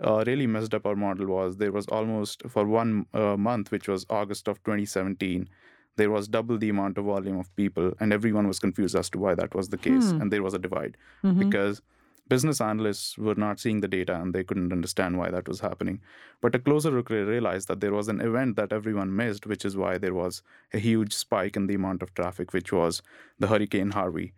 uh, 0.07 0.25
really 0.27 0.47
messed 0.47 0.75
up 0.75 0.87
our 0.87 0.97
model 0.97 1.27
was 1.27 1.57
there 1.57 1.73
was 1.73 1.87
almost 1.89 2.43
for 2.49 2.65
one 2.67 3.07
uh, 3.15 3.37
month, 3.37 3.71
which 3.71 3.89
was 3.89 4.07
August 4.09 4.49
of 4.49 4.63
2017, 4.65 5.49
there 5.97 6.11
was 6.11 6.29
double 6.29 6.57
the 6.57 6.69
amount 6.71 6.97
of 6.99 7.05
volume 7.05 7.39
of 7.39 7.55
people, 7.57 7.93
and 8.01 8.13
everyone 8.13 8.47
was 8.47 8.59
confused 8.59 8.95
as 8.97 9.11
to 9.11 9.19
why 9.19 9.35
that 9.35 9.55
was 9.55 9.69
the 9.71 9.77
case, 9.77 10.11
Hmm. 10.13 10.21
and 10.23 10.33
there 10.33 10.43
was 10.43 10.55
a 10.55 10.59
divide 10.59 10.97
Mm-hmm. 11.25 11.39
because 11.41 11.83
business 12.31 12.61
analysts 12.61 13.19
were 13.19 13.35
not 13.35 13.61
seeing 13.61 13.81
the 13.81 13.89
data 13.89 14.15
and 14.15 14.35
they 14.35 14.45
couldn't 14.45 14.73
understand 14.73 15.19
why 15.19 15.31
that 15.31 15.49
was 15.49 15.61
happening. 15.61 16.01
But 16.41 16.55
a 16.55 16.59
closer 16.59 16.91
look 16.91 17.11
realized 17.11 17.69
that 17.69 17.81
there 17.81 17.93
was 17.93 18.09
an 18.09 18.21
event 18.21 18.57
that 18.57 18.73
everyone 18.73 19.15
missed, 19.15 19.47
which 19.47 19.65
is 19.65 19.77
why 19.77 19.99
there 19.99 20.15
was 20.15 20.43
a 20.73 20.79
huge 20.79 21.13
spike 21.13 21.57
in 21.57 21.67
the 21.67 21.75
amount 21.75 22.03
of 22.03 22.15
traffic, 22.15 22.55
which 22.55 22.73
was 22.73 23.03
the 23.39 23.49
Hurricane 23.49 23.91
Harvey. 23.91 24.33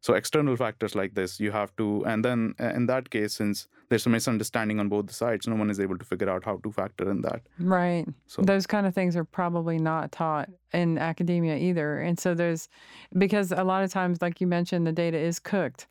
So 0.00 0.14
external 0.14 0.56
factors 0.56 0.94
like 0.94 1.14
this, 1.14 1.40
you 1.40 1.52
have 1.52 1.74
to, 1.76 2.04
and 2.06 2.24
then 2.24 2.54
uh, 2.60 2.66
in 2.78 2.86
that 2.86 3.10
case, 3.10 3.34
since 3.34 3.66
there's 3.88 4.06
a 4.06 4.10
misunderstanding 4.10 4.78
on 4.80 4.88
both 4.88 5.06
the 5.06 5.14
sides, 5.14 5.48
no 5.48 5.56
one 5.56 5.70
is 5.70 5.80
able 5.80 5.98
to 5.98 6.04
figure 6.04 6.30
out 6.30 6.44
how 6.44 6.56
to 6.64 6.72
factor 6.72 7.10
in 7.10 7.22
that. 7.22 7.40
Right. 7.58 8.06
So 8.26 8.42
Those 8.42 8.66
kind 8.66 8.86
of 8.86 8.94
things 8.94 9.16
are 9.16 9.24
probably 9.24 9.78
not 9.78 10.12
taught 10.12 10.48
in 10.72 10.98
academia 10.98 11.56
either. 11.56 11.98
And 11.98 12.18
so 12.18 12.34
there's, 12.34 12.68
because 13.16 13.52
a 13.52 13.64
lot 13.64 13.84
of 13.84 13.90
times, 13.90 14.20
like 14.20 14.40
you 14.40 14.46
mentioned, 14.46 14.86
the 14.86 14.92
data 14.92 15.18
is 15.18 15.38
cooked 15.38 15.86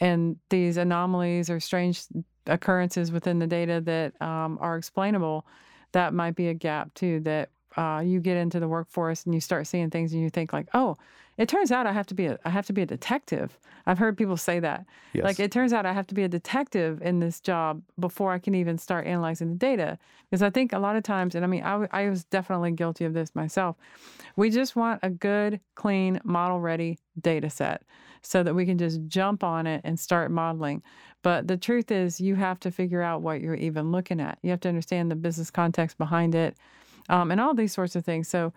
and 0.00 0.36
these 0.48 0.76
anomalies 0.76 1.50
or 1.50 1.60
strange 1.60 2.04
occurrences 2.46 3.12
within 3.12 3.38
the 3.38 3.46
data 3.46 3.80
that 3.82 4.20
um, 4.22 4.58
are 4.60 4.76
explainable, 4.76 5.46
that 5.92 6.14
might 6.14 6.34
be 6.34 6.48
a 6.48 6.54
gap 6.54 6.92
too. 6.94 7.20
That 7.20 7.50
uh, 7.76 8.02
you 8.04 8.20
get 8.20 8.36
into 8.36 8.60
the 8.60 8.68
workforce 8.68 9.24
and 9.24 9.34
you 9.34 9.40
start 9.40 9.66
seeing 9.66 9.90
things 9.90 10.12
and 10.12 10.22
you 10.22 10.30
think 10.30 10.52
like, 10.52 10.68
oh, 10.74 10.96
it 11.40 11.48
turns 11.48 11.72
out 11.72 11.86
I 11.86 11.92
have 11.92 12.06
to 12.08 12.14
be 12.14 12.26
a 12.26 12.38
I 12.44 12.50
have 12.50 12.66
to 12.66 12.72
be 12.74 12.82
a 12.82 12.86
detective. 12.86 13.58
I've 13.86 13.98
heard 13.98 14.18
people 14.18 14.36
say 14.36 14.60
that. 14.60 14.84
yes, 15.14 15.24
Like 15.24 15.40
it 15.40 15.50
turns 15.50 15.72
out 15.72 15.86
I 15.86 15.94
have 15.94 16.06
to 16.08 16.14
be 16.14 16.22
a 16.22 16.28
detective 16.28 17.00
in 17.00 17.18
this 17.20 17.40
job 17.40 17.82
before 17.98 18.30
I 18.30 18.38
can 18.38 18.54
even 18.54 18.76
start 18.76 19.06
analyzing 19.06 19.48
the 19.48 19.56
data. 19.56 19.98
Because 20.28 20.42
I 20.42 20.50
think 20.50 20.74
a 20.74 20.78
lot 20.78 20.96
of 20.96 21.02
times, 21.02 21.34
and 21.34 21.42
I 21.42 21.48
mean, 21.48 21.62
I, 21.62 21.70
w- 21.72 21.88
I 21.90 22.10
was 22.10 22.24
definitely 22.24 22.72
guilty 22.72 23.06
of 23.06 23.14
this 23.14 23.34
myself. 23.34 23.76
We 24.36 24.50
just 24.50 24.76
want 24.76 25.00
a 25.02 25.08
good, 25.08 25.60
clean, 25.74 26.20
model 26.24 26.60
ready 26.60 26.98
data 27.18 27.48
set 27.48 27.82
so 28.22 28.42
that 28.42 28.54
we 28.54 28.66
can 28.66 28.76
just 28.76 29.00
jump 29.06 29.42
on 29.42 29.66
it 29.66 29.80
and 29.82 29.98
start 29.98 30.30
modeling. 30.30 30.82
But 31.22 31.48
the 31.48 31.56
truth 31.56 31.90
is, 31.90 32.20
you 32.20 32.34
have 32.34 32.60
to 32.60 32.70
figure 32.70 33.00
out 33.00 33.22
what 33.22 33.40
you're 33.40 33.54
even 33.54 33.90
looking 33.90 34.20
at. 34.20 34.38
You 34.42 34.50
have 34.50 34.60
to 34.60 34.68
understand 34.68 35.10
the 35.10 35.16
business 35.16 35.50
context 35.50 35.96
behind 35.96 36.34
it 36.34 36.54
um, 37.08 37.30
and 37.30 37.40
all 37.40 37.54
these 37.54 37.72
sorts 37.72 37.96
of 37.96 38.04
things. 38.04 38.28
So 38.28 38.52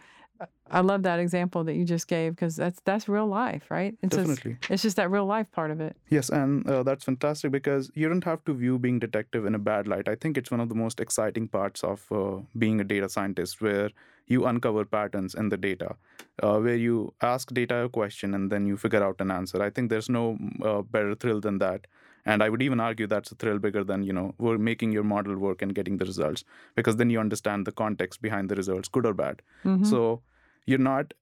I 0.71 0.79
love 0.79 1.03
that 1.03 1.19
example 1.19 1.63
that 1.65 1.75
you 1.75 1.85
just 1.85 2.07
gave 2.07 2.35
because 2.35 2.55
that's 2.55 2.79
that's 2.83 3.07
real 3.07 3.27
life, 3.27 3.69
right? 3.69 3.95
It's 4.01 4.15
just, 4.15 4.27
definitely. 4.27 4.57
it's 4.69 4.81
just 4.81 4.95
that 4.95 5.11
real 5.11 5.25
life 5.25 5.51
part 5.51 5.71
of 5.71 5.79
it. 5.79 5.95
Yes, 6.09 6.29
and 6.29 6.67
uh, 6.67 6.83
that's 6.83 7.03
fantastic 7.03 7.51
because 7.51 7.91
you 7.93 8.09
don't 8.09 8.23
have 8.23 8.43
to 8.45 8.53
view 8.53 8.79
being 8.79 8.97
detective 8.99 9.45
in 9.45 9.55
a 9.55 9.59
bad 9.59 9.87
light. 9.87 10.07
I 10.07 10.15
think 10.15 10.37
it's 10.37 10.49
one 10.49 10.59
of 10.59 10.69
the 10.69 10.75
most 10.75 10.99
exciting 10.99 11.47
parts 11.47 11.83
of 11.83 12.05
uh, 12.11 12.37
being 12.57 12.79
a 12.81 12.83
data 12.83 13.09
scientist, 13.09 13.61
where 13.61 13.89
you 14.27 14.45
uncover 14.45 14.85
patterns 14.85 15.35
in 15.35 15.49
the 15.49 15.57
data, 15.57 15.95
uh, 16.41 16.57
where 16.59 16.75
you 16.75 17.13
ask 17.21 17.53
data 17.53 17.83
a 17.83 17.89
question 17.89 18.33
and 18.33 18.51
then 18.51 18.65
you 18.65 18.77
figure 18.77 19.03
out 19.03 19.19
an 19.19 19.31
answer. 19.31 19.61
I 19.61 19.69
think 19.69 19.89
there's 19.89 20.09
no 20.09 20.37
uh, 20.63 20.81
better 20.81 21.13
thrill 21.13 21.41
than 21.41 21.59
that. 21.59 21.87
And 22.25 22.41
I 22.41 22.49
would 22.49 22.61
even 22.61 22.79
argue 22.79 23.05
that's 23.05 23.31
a 23.31 23.35
thrill 23.35 23.59
bigger 23.59 23.83
than 23.83 24.03
you 24.03 24.13
know 24.13 24.33
we're 24.37 24.57
making 24.57 24.93
your 24.93 25.03
model 25.03 25.37
work 25.37 25.61
and 25.61 25.75
getting 25.75 25.97
the 25.97 26.05
results 26.05 26.45
because 26.75 26.95
then 26.95 27.09
you 27.09 27.19
understand 27.19 27.67
the 27.67 27.73
context 27.73 28.21
behind 28.21 28.49
the 28.49 28.55
results, 28.55 28.87
good 28.87 29.05
or 29.05 29.13
bad. 29.13 29.41
Mhm. 29.65 29.85
So 29.85 30.21
you're 30.65 30.79
not 30.79 31.13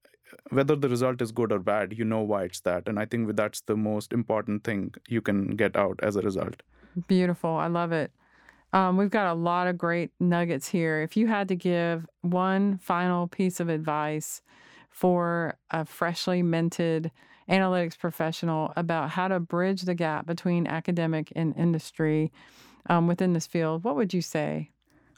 whether 0.50 0.76
the 0.76 0.90
result 0.90 1.22
is 1.22 1.32
good 1.32 1.52
or 1.52 1.60
bad, 1.60 1.98
you 1.98 2.06
know 2.06 2.22
why 2.22 2.44
it's 2.44 2.62
that. 2.62 2.88
And 2.88 3.00
I 3.00 3.06
think 3.06 3.36
that's 3.36 3.62
the 3.62 3.76
most 3.76 4.14
important 4.14 4.64
thing 4.64 4.94
you 5.08 5.22
can 5.22 5.56
get 5.56 5.76
out 5.76 6.00
as 6.02 6.16
a 6.16 6.22
result. 6.22 6.64
Beautiful. 7.08 7.52
I 7.52 7.68
love 7.68 7.92
it. 7.92 8.12
Um, 8.74 8.96
we've 8.96 9.10
got 9.10 9.32
a 9.32 9.34
lot 9.34 9.68
of 9.68 9.78
great 9.78 10.12
nuggets 10.20 10.68
here. 10.68 11.02
If 11.02 11.18
you 11.18 11.28
had 11.28 11.48
to 11.50 11.56
give 11.56 12.06
one 12.22 12.78
final 12.78 13.28
piece 13.28 13.60
of 13.60 13.68
advice 13.68 14.42
for 14.90 15.58
a 15.70 15.86
freshly 15.86 16.42
minted 16.42 17.12
analytics 17.50 17.98
professional 17.98 18.72
about 18.78 19.10
how 19.10 19.28
to 19.28 19.40
bridge 19.40 19.82
the 19.82 19.96
gap 19.96 20.26
between 20.26 20.68
academic 20.68 21.34
and 21.36 21.56
industry 21.58 22.32
um, 22.90 23.08
within 23.08 23.34
this 23.34 23.48
field, 23.48 23.84
what 23.84 23.96
would 23.96 24.14
you 24.14 24.22
say? 24.22 24.72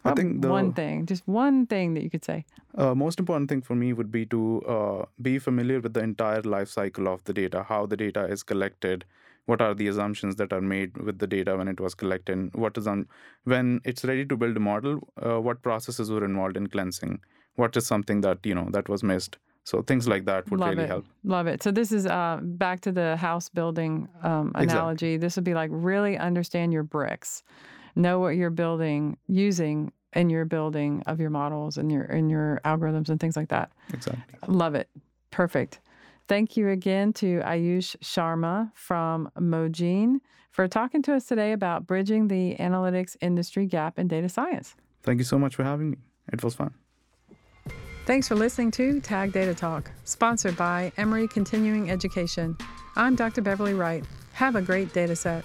I 0.06 0.14
think 0.14 0.42
the 0.42 0.50
one 0.50 0.74
thing, 0.74 1.06
just 1.06 1.28
one 1.28 1.66
thing 1.68 1.94
that 1.96 2.04
you 2.04 2.10
could 2.10 2.26
say. 2.26 2.46
uh, 2.76 2.94
most 2.96 3.20
important 3.20 3.50
thing 3.50 3.62
for 3.62 3.76
me 3.76 3.94
would 3.94 4.12
be 4.12 4.26
to 4.28 4.62
uh, 4.76 5.06
be 5.22 5.40
familiar 5.40 5.80
with 5.80 5.94
the 5.94 6.02
entire 6.02 6.42
life 6.42 6.70
cycle 6.70 7.08
of 7.08 7.24
the 7.26 7.34
data, 7.34 7.64
how 7.70 7.86
the 7.86 7.96
data 7.98 8.26
is 8.26 8.44
collected, 8.44 9.06
what 9.46 9.62
are 9.62 9.74
the 9.74 9.88
assumptions 9.88 10.36
that 10.38 10.52
are 10.54 10.62
made 10.62 10.98
with 10.98 11.20
the 11.20 11.28
data 11.28 11.56
when 11.58 11.68
it 11.68 11.80
was 11.80 11.94
collected, 11.96 12.34
and 12.38 12.54
what 12.56 12.78
is 12.78 12.88
on 12.88 13.08
when 13.44 13.80
it's 13.86 14.04
ready 14.04 14.26
to 14.26 14.36
build 14.38 14.58
a 14.58 14.60
model, 14.60 15.00
uh, 15.26 15.40
what 15.40 15.62
processes 15.62 16.12
were 16.12 16.26
involved 16.26 16.58
in 16.58 16.68
cleansing, 16.68 17.20
what 17.56 17.76
is 17.78 17.86
something 17.86 18.22
that 18.22 18.46
you 18.46 18.56
know 18.56 18.68
that 18.72 18.90
was 18.90 19.04
missed. 19.04 19.38
So 19.66 19.82
things 19.82 20.08
like 20.10 20.26
that 20.26 20.50
would 20.52 20.60
Love 20.60 20.72
really 20.72 20.84
it. 20.84 20.90
help. 20.90 21.06
Love 21.24 21.48
it. 21.48 21.64
So 21.64 21.72
this 21.72 21.94
is 21.94 22.06
uh, 22.06 22.40
back 22.42 22.82
to 22.82 22.92
the 22.92 23.16
house 23.16 23.48
building 23.48 24.10
um, 24.22 24.48
Exactly. 24.50 24.64
analogy. 24.74 25.18
This 25.18 25.38
would 25.38 25.46
be 25.46 25.54
like 25.54 25.70
really 25.72 26.18
understand 26.18 26.74
your 26.74 26.84
bricks, 26.84 27.44
know 27.96 28.20
what 28.20 28.30
you're 28.30 28.50
building, 28.50 29.18
using 29.28 29.92
in 30.14 30.30
your 30.30 30.46
building 30.46 31.04
of 31.08 31.20
your 31.20 31.30
models 31.30 31.78
and 31.78 31.92
your 31.92 32.04
in 32.04 32.30
your 32.30 32.62
algorithms 32.66 33.10
and 33.10 33.20
things 33.20 33.36
like 33.36 33.50
that. 33.50 33.72
Exactly. 33.94 34.40
Love 34.48 34.76
it. 34.76 34.90
Perfect. 35.32 35.80
Thank 36.28 36.56
you 36.56 36.70
again 36.70 37.12
to 37.14 37.40
Ayush 37.40 37.98
Sharma 37.98 38.72
from 38.76 39.30
Mogean 39.38 40.20
for 40.52 40.68
talking 40.68 41.02
to 41.04 41.14
us 41.16 41.26
today 41.26 41.52
about 41.52 41.86
bridging 41.86 42.28
the 42.28 42.56
analytics 42.60 43.18
industry 43.22 43.66
gap 43.66 44.00
in 44.00 44.08
data 44.08 44.30
science. 44.30 44.76
Thank 45.02 45.18
you 45.18 45.26
so 45.26 45.38
much 45.38 45.56
for 45.56 45.64
having 45.64 45.92
me. 45.92 45.98
It 46.32 46.44
was 46.44 46.56
fun. 46.56 46.74
Thanks 48.06 48.28
for 48.28 48.36
listening 48.36 48.72
to 48.72 49.00
Tag 49.00 49.32
Data 49.32 49.56
Talk, 49.56 49.90
sponsored 50.04 50.58
by 50.58 50.92
Emory 50.98 51.28
Continuing 51.28 51.90
Education. 51.90 52.58
I'm 52.96 53.16
Dr. 53.16 53.42
Beverly 53.42 53.74
Wright. 53.74 54.04
Have 54.34 54.56
a 54.56 54.62
great 54.62 54.94
data 54.94 55.16
set. 55.16 55.44